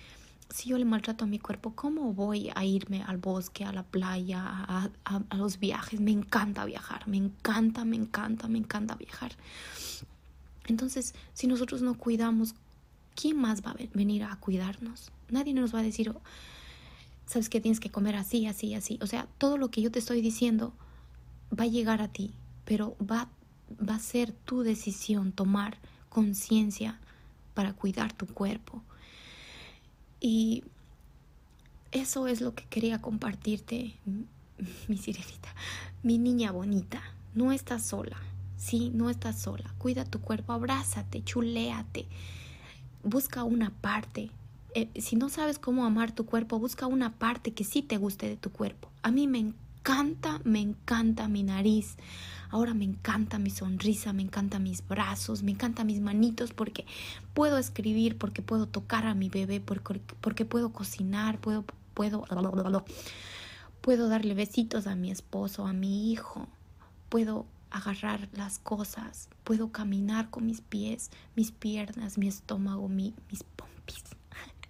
si 0.50 0.70
yo 0.70 0.78
le 0.78 0.86
maltrato 0.86 1.26
a 1.26 1.28
mi 1.28 1.40
cuerpo, 1.40 1.74
¿cómo 1.76 2.14
voy 2.14 2.52
a 2.56 2.64
irme 2.64 3.04
al 3.04 3.18
bosque, 3.18 3.66
a 3.66 3.74
la 3.74 3.84
playa, 3.84 4.42
a, 4.46 4.90
a, 5.04 5.36
los 5.36 5.60
viajes? 5.60 6.00
Me 6.00 6.12
encanta 6.12 6.64
viajar, 6.64 7.08
me 7.08 7.18
encanta, 7.18 7.84
me 7.84 7.98
encanta, 7.98 8.48
me 8.48 8.58
encanta 8.58 8.96
viajar. 8.96 9.34
Entonces, 10.66 11.16
si 11.34 11.48
nosotros 11.48 11.82
no 11.82 11.96
cuidamos, 11.96 12.56
¿quién 13.16 13.38
más 13.38 13.62
va 13.62 13.72
a 13.72 13.76
venir 13.94 14.24
a 14.24 14.36
cuidarnos? 14.38 15.12
Nadie 15.30 15.54
nos 15.54 15.76
va 15.76 15.80
a 15.80 15.84
decir, 15.84 16.14
sabes 17.28 17.50
que 17.50 17.62
tienes 17.62 17.80
que 17.80 17.92
comer 17.92 18.16
así, 18.16 18.48
así, 18.48 18.74
así. 18.74 18.98
O 19.02 19.08
sea, 19.08 19.28
todo 19.38 19.58
lo 19.58 19.70
que 19.70 19.82
yo 19.82 19.92
te 19.92 20.00
estoy 20.00 20.22
diciendo 20.22 20.74
va 21.58 21.66
a 21.66 21.68
llegar 21.68 22.02
a 22.02 22.08
ti, 22.08 22.34
pero 22.66 22.96
va, 23.00 23.30
va 23.88 23.96
a 23.96 24.00
ser 24.00 24.32
tu 24.32 24.64
decisión 24.64 25.32
tomar 25.32 25.78
conciencia 26.10 27.00
para 27.54 27.74
cuidar 27.74 28.14
tu 28.14 28.26
cuerpo. 28.26 28.82
Y 30.20 30.64
eso 31.92 32.28
es 32.28 32.42
lo 32.42 32.56
que 32.56 32.66
quería 32.66 33.02
compartirte, 33.02 33.96
mi 34.88 34.98
sirenita, 34.98 35.54
mi 36.04 36.18
niña 36.18 36.52
bonita. 36.52 37.02
No 37.36 37.52
estás 37.52 37.86
sola, 37.86 38.18
sí, 38.58 38.90
no 38.94 39.10
estás 39.10 39.40
sola. 39.40 39.74
Cuida 39.78 40.06
tu 40.06 40.20
cuerpo, 40.22 40.54
abrázate, 40.54 41.24
chuléate. 41.24 42.08
Busca 43.04 43.44
una 43.44 43.70
parte. 43.70 44.32
Eh, 44.74 44.90
si 45.00 45.16
no 45.16 45.30
sabes 45.30 45.60
cómo 45.60 45.86
amar 45.86 46.12
tu 46.12 46.26
cuerpo, 46.26 46.60
busca 46.60 46.88
una 46.88 47.14
parte 47.14 47.54
que 47.54 47.64
sí 47.64 47.82
te 47.82 47.98
guste 47.98 48.28
de 48.28 48.38
tu 48.38 48.52
cuerpo. 48.52 48.90
A 49.02 49.12
mí 49.12 49.28
me 49.28 49.40
encanta, 49.40 50.42
me 50.44 50.60
encanta 50.60 51.28
mi 51.28 51.44
nariz. 51.44 51.96
Ahora 52.50 52.74
me 52.74 52.86
encanta 52.86 53.40
mi 53.40 53.50
sonrisa, 53.50 54.14
me 54.14 54.22
encanta 54.22 54.60
mis 54.60 54.88
brazos, 54.88 55.44
me 55.44 55.52
encanta 55.52 55.84
mis 55.84 56.00
manitos 56.00 56.54
porque 56.54 56.86
puedo 57.34 57.58
escribir, 57.58 58.18
porque 58.18 58.42
puedo 58.42 58.68
tocar 58.68 59.06
a 59.06 59.14
mi 59.14 59.30
bebé, 59.30 59.60
porque, 59.60 60.02
porque 60.22 60.46
puedo 60.46 60.72
cocinar, 60.72 61.40
puedo, 61.40 61.66
puedo, 61.94 62.26
puedo 63.82 64.10
darle 64.10 64.34
besitos 64.34 64.88
a 64.88 64.96
mi 64.96 65.12
esposo, 65.12 65.66
a 65.66 65.74
mi 65.74 66.12
hijo, 66.12 66.48
puedo 67.10 67.46
agarrar 67.70 68.30
las 68.34 68.60
cosas, 68.60 69.30
puedo 69.44 69.72
caminar 69.72 70.30
con 70.30 70.46
mis 70.46 70.62
pies, 70.62 71.12
mis 71.36 71.52
piernas, 71.52 72.18
mi 72.18 72.28
estómago, 72.28 72.88
mis 72.88 73.14
pompis. 73.56 74.17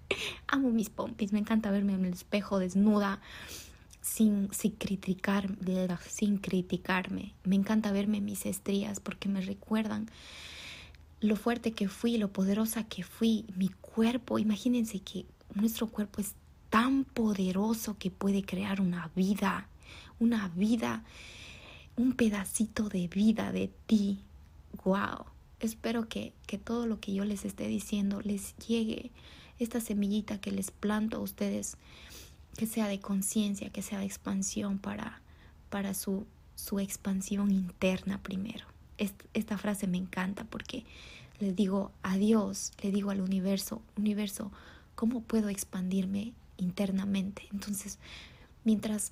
Amo 0.48 0.70
mis 0.70 0.90
pompis, 0.90 1.34
me 1.34 1.40
encanta 1.40 1.72
verme 1.72 1.94
en 1.94 2.06
el 2.06 2.14
espejo 2.14 2.60
desnuda 2.60 3.20
sin, 4.02 4.50
sin, 4.54 4.72
criticar, 4.72 5.50
sin 6.08 6.38
criticarme. 6.38 7.34
Me 7.44 7.56
encanta 7.56 7.92
verme 7.92 8.22
mis 8.22 8.46
estrías 8.46 9.00
porque 9.00 9.30
me 9.30 9.42
recuerdan 9.42 10.10
lo 11.20 11.36
fuerte 11.36 11.72
que 11.72 11.88
fui, 11.88 12.18
lo 12.18 12.32
poderosa 12.32 12.84
que 12.84 13.04
fui, 13.04 13.46
mi 13.56 13.70
cuerpo. 13.70 14.40
Imagínense 14.40 15.00
que 15.00 15.26
nuestro 15.54 15.88
cuerpo 15.88 16.22
es 16.22 16.36
tan 16.70 17.04
poderoso 17.06 17.98
que 17.98 18.12
puede 18.12 18.44
crear 18.44 18.82
una 18.82 19.10
vida, 19.16 19.68
una 20.20 20.50
vida, 20.50 21.04
un 21.96 22.14
pedacito 22.14 22.90
de 22.90 23.08
vida 23.08 23.52
de 23.52 23.72
ti. 23.88 24.20
¡Wow! 24.84 25.26
Espero 25.60 26.08
que, 26.08 26.34
que 26.46 26.58
todo 26.58 26.86
lo 26.86 27.00
que 27.00 27.14
yo 27.14 27.26
les 27.26 27.46
esté 27.46 27.68
diciendo 27.68 28.22
les 28.22 28.56
llegue, 28.58 29.12
esta 29.60 29.80
semillita 29.80 30.40
que 30.40 30.52
les 30.52 30.72
planto 30.72 31.18
a 31.18 31.22
ustedes 31.22 31.78
que 32.58 32.66
sea 32.66 32.88
de 32.88 33.00
conciencia, 33.00 33.70
que 33.70 33.82
sea 33.82 34.00
de 34.00 34.06
expansión 34.06 34.80
para, 34.80 35.22
para 35.70 35.94
su, 35.94 36.26
su 36.56 36.80
expansión 36.80 37.52
interna 37.52 38.20
primero. 38.22 38.66
Esta, 38.98 39.58
frase 39.60 39.86
me 39.86 39.98
encanta 39.98 40.44
porque 40.44 40.84
le 41.40 41.54
digo 41.54 41.92
a 42.02 42.18
Dios, 42.18 42.72
le 42.82 42.92
digo 42.92 43.12
al 43.12 43.22
universo, 43.22 43.82
universo, 43.96 44.52
¿cómo 44.96 45.22
puedo 45.22 45.50
expandirme 45.50 46.34
internamente? 46.58 47.44
Entonces, 47.54 48.00
mientras 48.64 49.12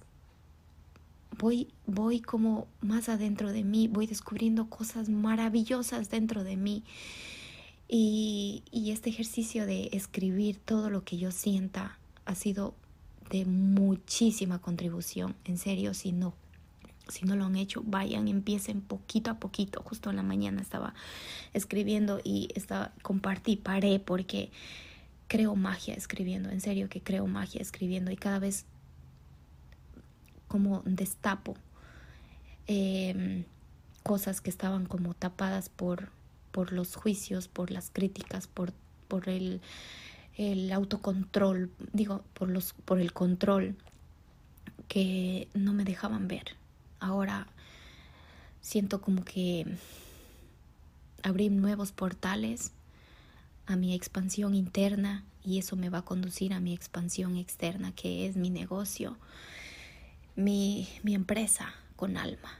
voy, 1.37 1.67
voy 1.85 2.19
como 2.19 2.67
más 2.81 3.09
adentro 3.09 3.51
de 3.51 3.63
mí, 3.63 3.87
voy 3.87 4.07
descubriendo 4.07 4.67
cosas 4.67 5.07
maravillosas 5.07 6.09
dentro 6.09 6.43
de 6.43 6.57
mí. 6.57 6.83
Y, 7.87 8.63
y 8.71 8.91
este 8.91 9.09
ejercicio 9.09 9.65
de 9.65 9.89
escribir 9.93 10.57
todo 10.57 10.89
lo 10.89 11.03
que 11.03 11.17
yo 11.17 11.31
sienta 11.31 11.99
ha 12.25 12.35
sido 12.35 12.73
de 13.29 13.45
muchísima 13.45 14.59
contribución. 14.59 15.35
En 15.45 15.57
serio, 15.57 15.93
si 15.93 16.11
no, 16.11 16.33
si 17.07 17.25
no 17.25 17.35
lo 17.35 17.45
han 17.45 17.55
hecho, 17.55 17.83
vayan, 17.85 18.27
empiecen 18.27 18.81
poquito 18.81 19.31
a 19.31 19.39
poquito. 19.39 19.81
Justo 19.83 20.09
en 20.09 20.15
la 20.15 20.23
mañana 20.23 20.61
estaba 20.61 20.93
escribiendo 21.53 22.19
y 22.23 22.49
estaba, 22.55 22.93
compartí, 23.01 23.55
paré 23.55 23.99
porque 23.99 24.51
creo 25.27 25.55
magia 25.55 25.93
escribiendo. 25.93 26.49
En 26.49 26.61
serio 26.61 26.89
que 26.89 27.01
creo 27.01 27.27
magia 27.27 27.61
escribiendo 27.61 28.11
y 28.11 28.17
cada 28.17 28.39
vez 28.39 28.65
como 30.47 30.81
destapo 30.85 31.55
em, 32.67 33.45
cosas 34.03 34.41
que 34.41 34.49
estaban 34.49 34.85
como 34.85 35.13
tapadas 35.13 35.69
por, 35.69 36.09
por 36.55 36.71
los 36.71 36.95
juicios, 36.95 37.49
por 37.49 37.69
las 37.69 37.89
críticas, 37.91 38.47
por, 38.47 38.71
por 39.09 39.27
el 39.27 39.59
el 40.37 40.71
autocontrol, 40.71 41.71
digo, 41.93 42.23
por, 42.33 42.49
los, 42.49 42.73
por 42.73 42.99
el 42.99 43.13
control 43.13 43.75
que 44.87 45.47
no 45.53 45.73
me 45.73 45.85
dejaban 45.85 46.27
ver. 46.27 46.55
Ahora 46.99 47.47
siento 48.61 49.01
como 49.01 49.23
que 49.23 49.65
abrí 51.23 51.49
nuevos 51.49 51.91
portales 51.91 52.71
a 53.65 53.75
mi 53.75 53.95
expansión 53.95 54.53
interna 54.55 55.23
y 55.43 55.57
eso 55.59 55.75
me 55.75 55.89
va 55.89 55.99
a 55.99 56.05
conducir 56.05 56.53
a 56.53 56.59
mi 56.59 56.73
expansión 56.73 57.37
externa, 57.37 57.93
que 57.93 58.27
es 58.27 58.35
mi 58.35 58.49
negocio, 58.49 59.17
mi, 60.35 60.87
mi 61.03 61.15
empresa 61.15 61.73
con 61.95 62.17
alma. 62.17 62.59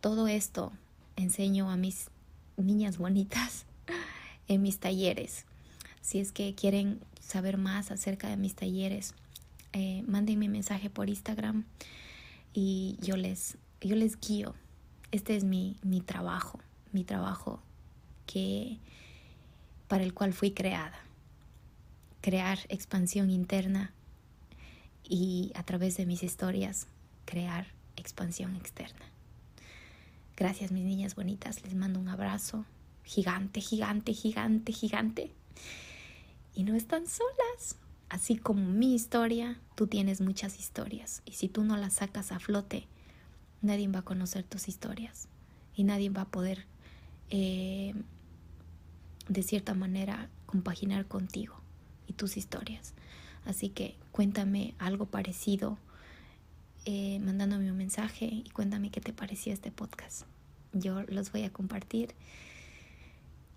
Todo 0.00 0.28
esto 0.28 0.72
enseño 1.16 1.70
a 1.70 1.76
mis 1.76 2.10
niñas 2.58 2.98
bonitas 2.98 3.64
en 4.48 4.62
mis 4.62 4.78
talleres 4.78 5.46
si 6.08 6.20
es 6.20 6.32
que 6.32 6.54
quieren 6.54 7.00
saber 7.20 7.58
más 7.58 7.90
acerca 7.90 8.30
de 8.30 8.38
mis 8.38 8.54
talleres, 8.54 9.14
eh, 9.74 10.02
mándenme 10.06 10.48
mensaje 10.48 10.88
por 10.88 11.10
Instagram 11.10 11.66
y 12.54 12.96
yo 13.02 13.18
les, 13.18 13.58
yo 13.82 13.94
les 13.94 14.18
guío. 14.18 14.54
Este 15.12 15.36
es 15.36 15.44
mi, 15.44 15.76
mi 15.82 16.00
trabajo, 16.00 16.60
mi 16.92 17.04
trabajo 17.04 17.60
que, 18.24 18.78
para 19.86 20.02
el 20.02 20.14
cual 20.14 20.32
fui 20.32 20.52
creada. 20.52 20.98
Crear 22.22 22.58
expansión 22.70 23.28
interna 23.28 23.92
y 25.04 25.52
a 25.56 25.62
través 25.62 25.98
de 25.98 26.06
mis 26.06 26.22
historias 26.22 26.86
crear 27.26 27.66
expansión 27.96 28.56
externa. 28.56 29.04
Gracias 30.38 30.70
mis 30.70 30.84
niñas 30.84 31.16
bonitas, 31.16 31.64
les 31.64 31.74
mando 31.74 31.98
un 31.98 32.08
abrazo 32.08 32.64
gigante, 33.02 33.60
gigante, 33.60 34.12
gigante, 34.12 34.72
gigante. 34.72 35.32
Y 36.54 36.62
no 36.62 36.76
están 36.76 37.08
solas. 37.08 37.74
Así 38.08 38.36
como 38.36 38.64
mi 38.64 38.94
historia, 38.94 39.58
tú 39.74 39.88
tienes 39.88 40.20
muchas 40.20 40.60
historias. 40.60 41.22
Y 41.24 41.32
si 41.32 41.48
tú 41.48 41.64
no 41.64 41.76
las 41.76 41.94
sacas 41.94 42.30
a 42.30 42.38
flote, 42.38 42.86
nadie 43.62 43.88
va 43.88 43.98
a 43.98 44.04
conocer 44.04 44.44
tus 44.44 44.68
historias. 44.68 45.26
Y 45.74 45.82
nadie 45.82 46.08
va 46.08 46.22
a 46.22 46.28
poder, 46.30 46.66
eh, 47.30 47.94
de 49.28 49.42
cierta 49.42 49.74
manera, 49.74 50.28
compaginar 50.46 51.06
contigo 51.06 51.56
y 52.06 52.12
tus 52.12 52.36
historias. 52.36 52.94
Así 53.44 53.70
que 53.70 53.96
cuéntame 54.12 54.76
algo 54.78 55.06
parecido, 55.06 55.78
eh, 56.84 57.18
mandándome 57.20 57.70
un 57.70 57.76
mensaje 57.76 58.26
y 58.26 58.50
cuéntame 58.50 58.90
qué 58.90 59.00
te 59.00 59.12
pareció 59.12 59.52
este 59.52 59.70
podcast. 59.70 60.24
Yo 60.72 61.02
los 61.04 61.32
voy 61.32 61.44
a 61.44 61.52
compartir 61.52 62.14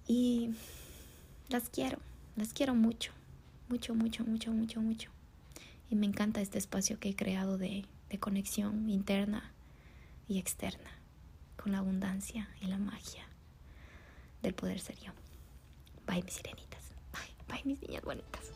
y 0.07 0.51
las 1.49 1.69
quiero, 1.69 1.99
las 2.35 2.53
quiero 2.53 2.75
mucho, 2.75 3.11
mucho, 3.69 3.95
mucho, 3.95 4.23
mucho, 4.23 4.51
mucho, 4.51 4.81
mucho. 4.81 5.09
Y 5.89 5.95
me 5.95 6.05
encanta 6.05 6.41
este 6.41 6.57
espacio 6.57 6.99
que 6.99 7.09
he 7.09 7.15
creado 7.15 7.57
de, 7.57 7.85
de 8.09 8.19
conexión 8.19 8.89
interna 8.89 9.51
y 10.27 10.39
externa 10.39 10.91
con 11.57 11.71
la 11.71 11.79
abundancia 11.79 12.49
y 12.61 12.67
la 12.67 12.77
magia 12.77 13.27
del 14.41 14.53
poder 14.53 14.79
ser 14.79 14.97
yo. 14.99 15.11
Bye 16.07 16.23
mis 16.23 16.33
sirenitas. 16.33 16.83
Bye, 17.13 17.35
bye 17.47 17.63
mis 17.65 17.81
niñas 17.81 18.03
bonitas. 18.03 18.51